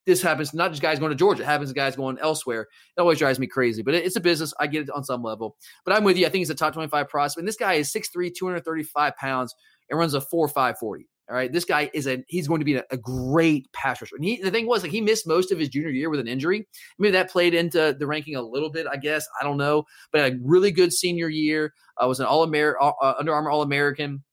[0.05, 2.67] This happens not just guys going to Georgia, it happens to guys going elsewhere.
[2.97, 4.53] It always drives me crazy, but it, it's a business.
[4.59, 5.55] I get it on some level.
[5.86, 6.25] But I'm with you.
[6.25, 7.39] I think he's a top 25 prospect.
[7.39, 9.53] And this guy is 6'3, 235 pounds
[9.89, 11.07] and runs a 4'5 40.
[11.30, 11.51] All right.
[11.51, 14.15] This guy is a he's going to be a, a great pass rusher.
[14.15, 16.27] And he, the thing was like he missed most of his junior year with an
[16.27, 16.67] injury.
[16.97, 19.27] Maybe that played into the ranking a little bit, I guess.
[19.39, 19.84] I don't know.
[20.11, 21.73] But a really good senior year.
[22.01, 24.23] Uh, was an all American uh, Under Armour All American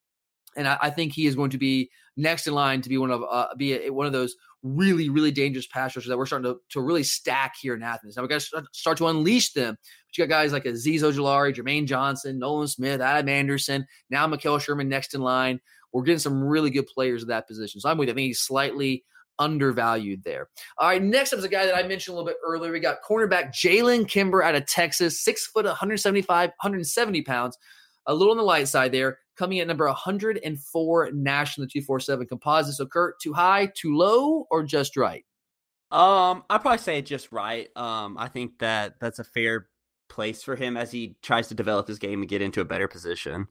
[0.57, 3.11] and I, I, think he is going to be next in line to be one
[3.11, 6.53] of uh, be a, one of those really really dangerous pass rushers that we're starting
[6.53, 8.17] to, to really stack here in Athens.
[8.17, 9.77] Now we got to start to unleash them.
[9.81, 14.61] But you got guys like Azeez Ojulari, Jermaine Johnson, Nolan Smith, Adam Anderson, now Mekhail
[14.61, 15.61] Sherman next in line.
[15.93, 17.81] We're getting some really good players at that position.
[17.81, 18.09] So I'm with.
[18.09, 18.13] You.
[18.13, 19.05] I think he's slightly
[19.39, 20.49] undervalued there.
[20.79, 22.73] All right, next up is a guy that I mentioned a little bit earlier.
[22.73, 27.59] We got cornerback Jalen Kimber out of Texas, six foot, 175, 170 pounds.
[28.07, 32.75] A little on the light side there coming at number 104 national 247 composite.
[32.75, 35.25] So, Kurt, too high, too low, or just right?
[35.91, 37.69] Um, I'd probably say just right.
[37.77, 39.69] Um, I think that that's a fair
[40.09, 42.89] place for him as he tries to develop his game and get into a better
[42.89, 43.49] position.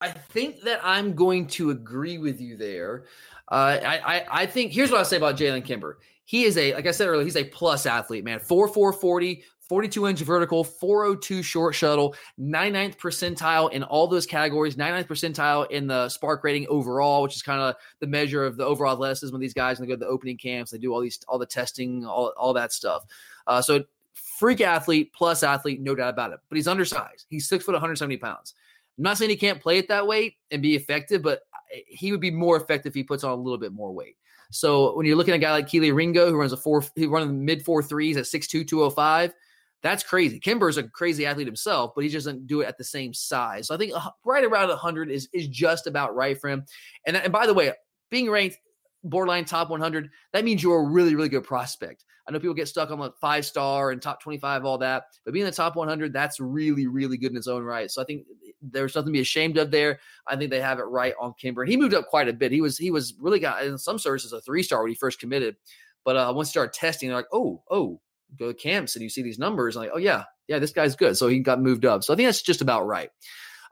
[0.00, 3.04] I think that I'm going to agree with you there.
[3.50, 5.98] Uh, I, I, I think here's what I'll say about Jalen Kimber.
[6.24, 8.40] He is a, like I said earlier, he's a plus athlete, man.
[8.40, 14.76] 4 4 40, 42 inch vertical, 402 short shuttle, 99th percentile in all those categories,
[14.76, 18.64] 99th percentile in the SPARQ rating overall, which is kind of the measure of the
[18.64, 19.78] overall athleticism of these guys.
[19.78, 22.32] And they go to the opening camps, they do all these, all the testing, all,
[22.36, 23.04] all that stuff.
[23.46, 26.40] Uh, so freak athlete plus athlete, no doubt about it.
[26.48, 27.26] But he's undersized.
[27.28, 28.54] He's six foot, 170 pounds.
[28.98, 32.20] I'm not saying he can't play it that way and be effective, but he would
[32.20, 34.16] be more effective if he puts on a little bit more weight.
[34.50, 37.06] So when you're looking at a guy like Kelee Ringo, who runs a four, he
[37.06, 39.34] runs mid four threes at 6'2, 205,
[39.82, 40.40] that's crazy.
[40.40, 43.68] Kimber's a crazy athlete himself, but he doesn't do it at the same size.
[43.68, 43.92] So I think
[44.24, 46.64] right around 100 is is just about right for him.
[47.06, 47.72] And, and by the way,
[48.10, 48.58] being ranked
[49.04, 52.04] borderline top 100, that means you're a really, really good prospect.
[52.28, 55.32] I know people get stuck on the five star and top 25, all that, but
[55.32, 57.88] being in the top 100, that's really, really good in its own right.
[57.88, 58.24] So I think
[58.60, 60.00] there's nothing to be ashamed of there.
[60.26, 61.62] I think they have it right on Kimber.
[61.62, 62.50] And he moved up quite a bit.
[62.50, 65.20] He was, he was really got in some services a three star when he first
[65.20, 65.56] committed.
[66.04, 68.00] But uh, once he started testing, they're like, oh, oh,
[68.38, 71.16] go to camps and you see these numbers, like, oh yeah, yeah, this guy's good.
[71.16, 72.04] So he got moved up.
[72.04, 73.10] So I think that's just about right.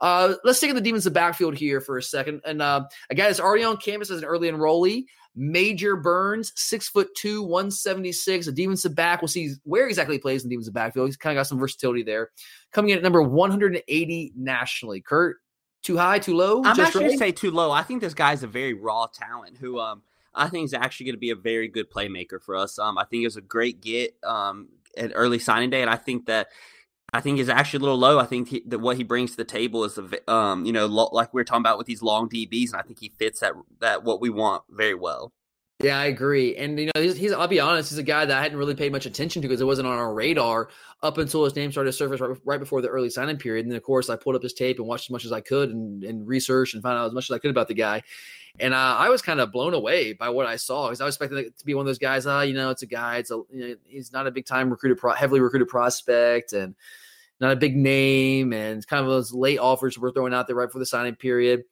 [0.01, 2.41] Uh, let's take the demons of backfield here for a second.
[2.45, 5.05] And uh, a guy that's already on campus as an early enrollee,
[5.37, 9.23] Major Burns, six foot two, 176, a defensive back.
[9.23, 11.09] We'll see where exactly he plays in demons of backfield.
[11.09, 12.31] He's kind of got some versatility there.
[12.73, 15.01] Coming in at number 180 nationally.
[15.01, 15.37] Kurt,
[15.83, 16.63] too high, too low?
[16.65, 17.19] I'm Just actually right?
[17.19, 17.71] say too low.
[17.71, 20.03] I think this guy's a very raw talent who um
[20.35, 22.79] I think he's actually going to be a very good playmaker for us.
[22.79, 25.97] Um, I think it was a great get um, at early signing day, and I
[25.97, 26.49] think that
[27.13, 28.19] I think is actually a little low.
[28.19, 30.87] I think he, that what he brings to the table is, a, um, you know,
[30.87, 33.41] lo- like we are talking about with these long DBs, and I think he fits
[33.41, 35.33] that that what we want very well.
[35.83, 36.57] Yeah, I agree.
[36.57, 38.77] And you know, he's, he's, I'll be honest, he's a guy that I hadn't really
[38.77, 40.69] paid much attention to because it wasn't on our radar
[41.03, 43.67] up until his name started to surface right, right, before the early signing period.
[43.67, 45.41] And then of course I pulled up his tape and watched as much as I
[45.41, 48.03] could and, and researched and found out as much as I could about the guy.
[48.61, 51.17] And uh, I was kind of blown away by what I saw because I was
[51.17, 52.25] expecting it to be one of those guys.
[52.25, 53.17] Ah, you know, it's a guy.
[53.17, 56.77] It's a you know, he's not a big time recruited, pro- heavily recruited prospect, and
[57.41, 60.55] not a big name, and it's kind of those late offers we're throwing out there
[60.55, 61.65] right before the signing period.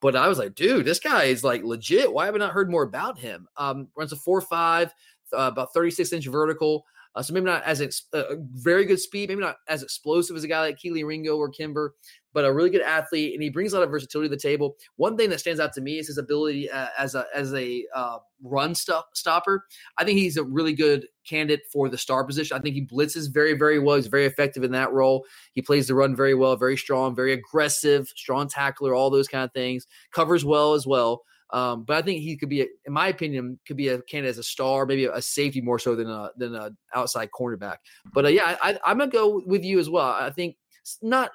[0.00, 2.12] But I was like, dude, this guy is like legit.
[2.12, 3.46] Why have I not heard more about him?
[3.56, 4.94] Um, runs a four five,
[5.32, 6.84] uh, about thirty six inch vertical.
[7.14, 10.44] Uh, so maybe not as ex- uh, very good speed, maybe not as explosive as
[10.44, 11.94] a guy like Kelee Ringo or Kimber,
[12.32, 14.76] but a really good athlete, and he brings a lot of versatility to the table.
[14.96, 17.84] One thing that stands out to me is his ability uh, as a as a
[17.94, 19.66] uh, run st- stopper.
[19.98, 22.56] I think he's a really good candidate for the star position.
[22.56, 23.96] I think he blitzes very very well.
[23.96, 25.24] He's very effective in that role.
[25.54, 29.44] He plays the run very well, very strong, very aggressive, strong tackler, all those kind
[29.44, 29.86] of things.
[30.12, 31.22] Covers well as well.
[31.52, 34.38] Um, but I think he could be, in my opinion, could be a candidate as
[34.38, 37.76] a star, maybe a safety more so than a than an outside cornerback.
[38.12, 40.06] But uh, yeah, I, I'm gonna go with you as well.
[40.06, 41.30] I think it's not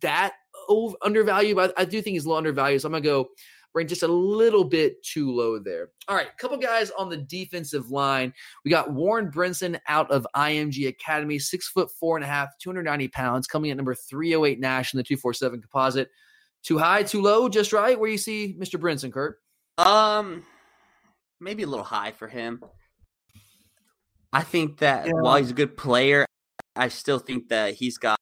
[0.00, 0.34] that
[0.68, 2.82] over, undervalued, but I do think he's a little undervalued.
[2.82, 3.28] So I'm gonna go
[3.74, 5.90] ranked just a little bit too low there.
[6.08, 8.32] All right, couple guys on the defensive line.
[8.64, 13.08] We got Warren Brinson out of IMG Academy, six foot four and a half, 290
[13.08, 16.10] pounds, coming at number 308 Nash in the 247 composite.
[16.62, 17.98] Too high, too low, just right?
[17.98, 18.78] Where you see Mr.
[18.78, 19.38] Brinson, Kurt?
[19.78, 20.44] Um,
[21.40, 22.62] maybe a little high for him.
[24.32, 25.12] I think that yeah.
[25.14, 26.26] while he's a good player,
[26.76, 28.18] I still think that he's got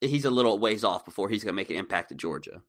[0.00, 2.62] he's a little ways off before he's going to make an impact at Georgia.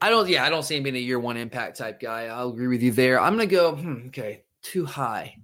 [0.00, 0.28] I don't.
[0.28, 2.26] Yeah, I don't see him being a year one impact type guy.
[2.26, 3.20] I'll agree with you there.
[3.20, 3.74] I'm going to go.
[3.74, 5.34] Hmm, okay, too high.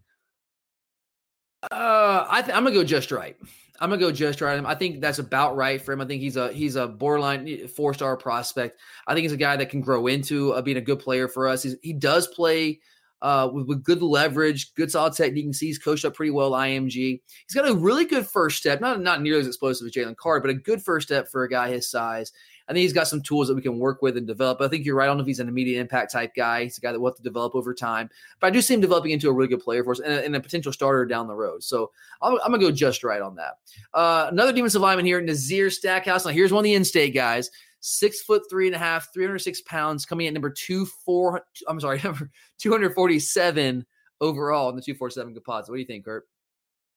[1.71, 3.37] Uh, I th- I'm gonna go just right.
[3.81, 4.59] I'm gonna go just right.
[4.59, 4.66] Him.
[4.66, 6.01] I think that's about right for him.
[6.01, 8.79] I think he's a he's a borderline four star prospect.
[9.07, 11.49] I think he's a guy that can grow into uh, being a good player for
[11.49, 11.64] us.
[11.64, 12.81] He's, he does play
[13.20, 15.45] uh, with, with, good leverage, good solid technique.
[15.45, 16.53] You can see he's coached up pretty well.
[16.53, 17.20] IMG.
[17.47, 18.81] He's got a really good first step.
[18.81, 21.49] Not not nearly as explosive as Jalen Card, but a good first step for a
[21.49, 22.33] guy his size.
[22.69, 24.61] I think he's got some tools that we can work with and develop.
[24.61, 25.05] I think you're right.
[25.05, 26.65] I don't know if he's an immediate impact type guy.
[26.65, 28.09] He's a guy that we'll have to develop over time.
[28.41, 30.25] But I do see him developing into a really good player for us and a,
[30.25, 31.62] and a potential starter down the road.
[31.62, 31.91] So
[32.23, 33.59] I'm, I'm going to go just right on that.
[33.93, 36.25] Uh, another defensive lineman here, Nazir Stackhouse.
[36.25, 37.51] Now, here's one of the in state guys
[37.87, 41.43] six foot three and a half, 306 pounds, coming at number two four.
[41.69, 43.85] I'm sorry, number 247
[44.21, 45.69] overall in the 247 composite.
[45.71, 46.27] What do you think, Kurt?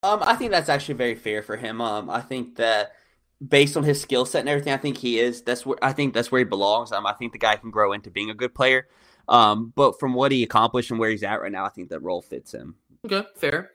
[0.03, 1.82] Um, I think that's actually very fair for him.
[1.82, 2.93] Um, I think that
[3.45, 5.41] based on his skill set and everything, I think he is.
[5.41, 6.91] That's where I think that's where he belongs.
[6.91, 8.88] Um, I think the guy can grow into being a good player.
[9.27, 12.01] Um, but from what he accomplished and where he's at right now, I think that
[12.01, 12.75] role fits him.
[13.05, 13.71] Okay, fair.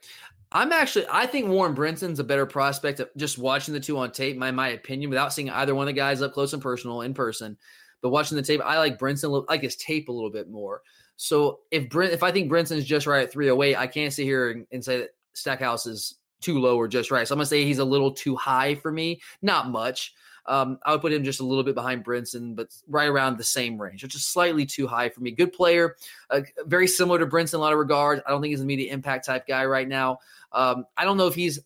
[0.51, 2.99] I'm actually, I think Warren Brinson's a better prospect.
[2.99, 5.93] Of just watching the two on tape, my my opinion, without seeing either one of
[5.93, 7.57] the guys up close and personal in person.
[8.01, 10.81] But watching the tape, I like Brinson, like his tape a little bit more.
[11.15, 14.51] So if Brent, if I think Brinson's just right at 308, I can't sit here
[14.51, 17.27] and, and say that Stackhouse is too low or just right.
[17.27, 19.21] So I'm gonna say he's a little too high for me.
[19.41, 20.13] Not much.
[20.45, 23.43] Um, I would put him just a little bit behind Brinson, but right around the
[23.43, 25.31] same range, which is slightly too high for me.
[25.31, 25.95] Good player,
[26.29, 28.21] uh, very similar to Brinson in a lot of regards.
[28.27, 30.19] I don't think he's an media impact type guy right now.
[30.51, 31.59] Um, I don't know if he's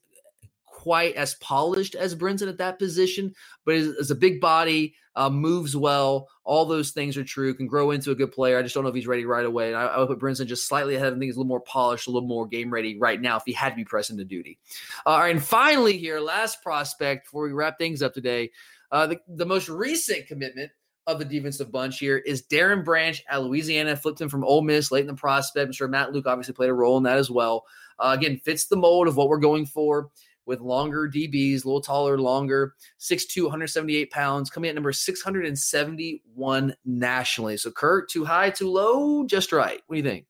[0.87, 3.35] quite as polished as Brinson at that position,
[3.65, 6.29] but is, a big body, uh, moves well.
[6.45, 7.53] All those things are true.
[7.53, 8.57] Can grow into a good player.
[8.57, 9.67] I just don't know if he's ready right away.
[9.67, 11.07] And I, I would put Brinson just slightly ahead.
[11.07, 13.43] I think he's a little more polished, a little more game ready right now if
[13.45, 14.59] he had to be pressed into duty.
[15.05, 18.49] Uh, all right, and finally here, last prospect before we wrap things up today,
[18.93, 20.71] uh, the, the most recent commitment
[21.05, 23.97] of the defensive bunch here is Darren Branch at Louisiana.
[23.97, 25.65] Flipped him from Ole Miss late in the prospect.
[25.65, 27.65] I'm sure Matt Luke obviously played a role in that as well.
[27.99, 30.09] Uh, again, fits the mold of what we're going for
[30.47, 37.57] with longer DBs, a little taller, longer, 6'2, 178 pounds, coming at number 671 nationally.
[37.57, 39.81] So, Kurt, too high, too low, just right.
[39.85, 40.25] What do you think?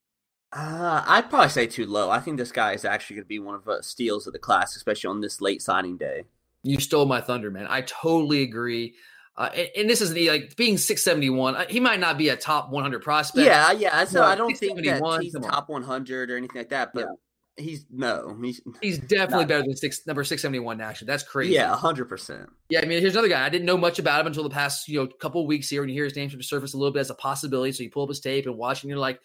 [0.51, 2.09] Uh, I'd probably say too low.
[2.09, 4.39] I think this guy is actually going to be one of the steals of the
[4.39, 6.23] class, especially on this late signing day.
[6.63, 7.67] You stole my thunder, man.
[7.69, 8.95] I totally agree.
[9.35, 11.55] Uh, and, and, this is the like being 671.
[11.55, 13.45] Uh, he might not be a top 100 prospect.
[13.45, 14.03] Yeah, yeah.
[14.05, 16.91] So I don't think that he's top 100 or anything like that.
[16.91, 17.13] But yeah.
[17.57, 21.07] He's no, he's he's definitely better than six number 671 actually.
[21.07, 21.53] That's crazy.
[21.53, 22.05] Yeah, 100.
[22.05, 23.45] percent Yeah, I mean, here's another guy.
[23.45, 25.91] I didn't know much about him until the past you know couple weeks here, and
[25.91, 27.71] you hear his name from the surface a little bit as a possibility.
[27.71, 29.19] So you pull up his tape and watch, and you're like,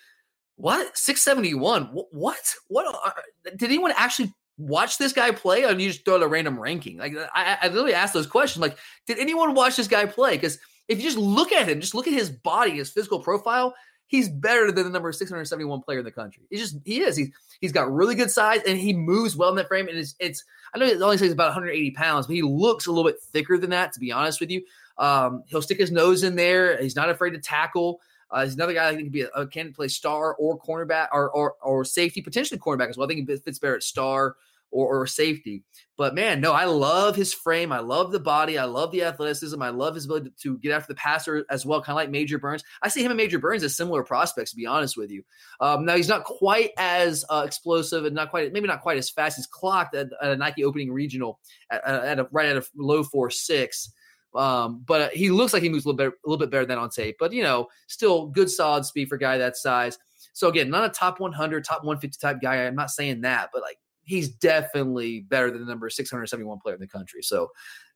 [0.57, 0.97] "What?
[0.97, 1.91] 671?
[2.11, 2.55] What?
[2.69, 2.87] What?
[2.87, 3.15] Are,
[3.45, 6.99] did anyone actually watch this guy play or you just throw a random ranking?
[6.99, 8.63] Like I, I literally asked those questions.
[8.63, 8.77] Like,
[9.07, 10.33] did anyone watch this guy play?
[10.33, 10.59] Because
[10.89, 13.75] if you just look at him, just look at his body, his physical profile,
[14.13, 16.43] he's better than the number 671 player in the country.
[16.51, 17.17] He's just he is.
[17.17, 19.89] He's he's got really good size and he moves well in that frame.
[19.89, 22.93] And it's it's I know it only says about 180 pounds, but he looks a
[22.93, 24.63] little bit thicker than that, to be honest with you.
[24.99, 26.81] Um, he'll stick his nose in there.
[26.81, 28.01] He's not afraid to tackle.
[28.31, 31.31] Uh, he's another guy I think be a, a candidate play star or cornerback or,
[31.31, 33.07] or or safety, potentially cornerback as well.
[33.07, 34.37] I think he fits better at star
[34.73, 35.63] or, or safety.
[35.97, 37.71] But man, no, I love his frame.
[37.71, 38.59] I love the body.
[38.59, 39.63] I love the athleticism.
[39.63, 42.39] I love his ability to get after the passer as well, kind of like Major
[42.39, 42.65] Burns.
[42.83, 45.23] I see him and Major Burns as similar prospects, to be honest with you.
[45.61, 49.11] Um, now, he's not quite as uh, explosive and not quite, maybe not quite as
[49.11, 51.39] fast as clocked at, at a Nike opening regional
[51.71, 53.93] at, at a, right at a low four six.
[54.35, 56.79] Um, but he looks like he moves a little bit, a little bit better than
[56.79, 57.17] on tape.
[57.21, 59.99] But you know, still good, solid speed for a guy that size.
[60.33, 62.67] So again, not a top 100, top 150 type guy.
[62.67, 66.81] I'm not saying that, but like he's definitely better than the number 671 player in
[66.81, 67.23] the country.
[67.23, 67.51] So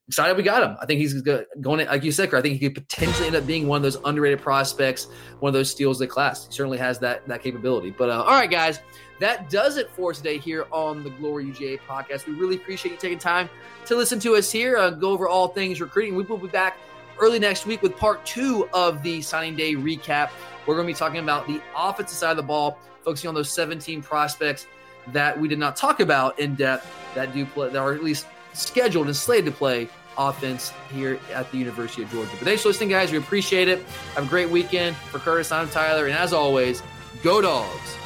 [0.07, 0.77] excited we got him.
[0.81, 3.45] I think he's going to, like you said, I think he could potentially end up
[3.45, 5.07] being one of those underrated prospects,
[5.39, 6.47] one of those steals of the class.
[6.47, 7.91] He certainly has that that capability.
[7.91, 8.79] But uh, all right, guys,
[9.19, 12.25] that does it for today here on the Glory UGA podcast.
[12.25, 13.49] We really appreciate you taking time
[13.85, 16.15] to listen to us here, uh, go over all things recruiting.
[16.15, 16.77] We will be back
[17.19, 20.29] early next week with part two of the signing day recap.
[20.65, 23.51] We're going to be talking about the offensive side of the ball, focusing on those
[23.51, 24.67] 17 prospects
[25.13, 28.27] that we did not talk about in depth that do play that are at least
[28.53, 32.31] scheduled and slated to play offense here at the University of Georgia.
[32.31, 33.11] But thanks for listening, guys.
[33.11, 33.83] We appreciate it.
[34.15, 34.95] Have a great weekend.
[34.95, 36.05] For Curtis, I'm Tyler.
[36.07, 36.81] And as always,
[37.23, 37.97] go dogs.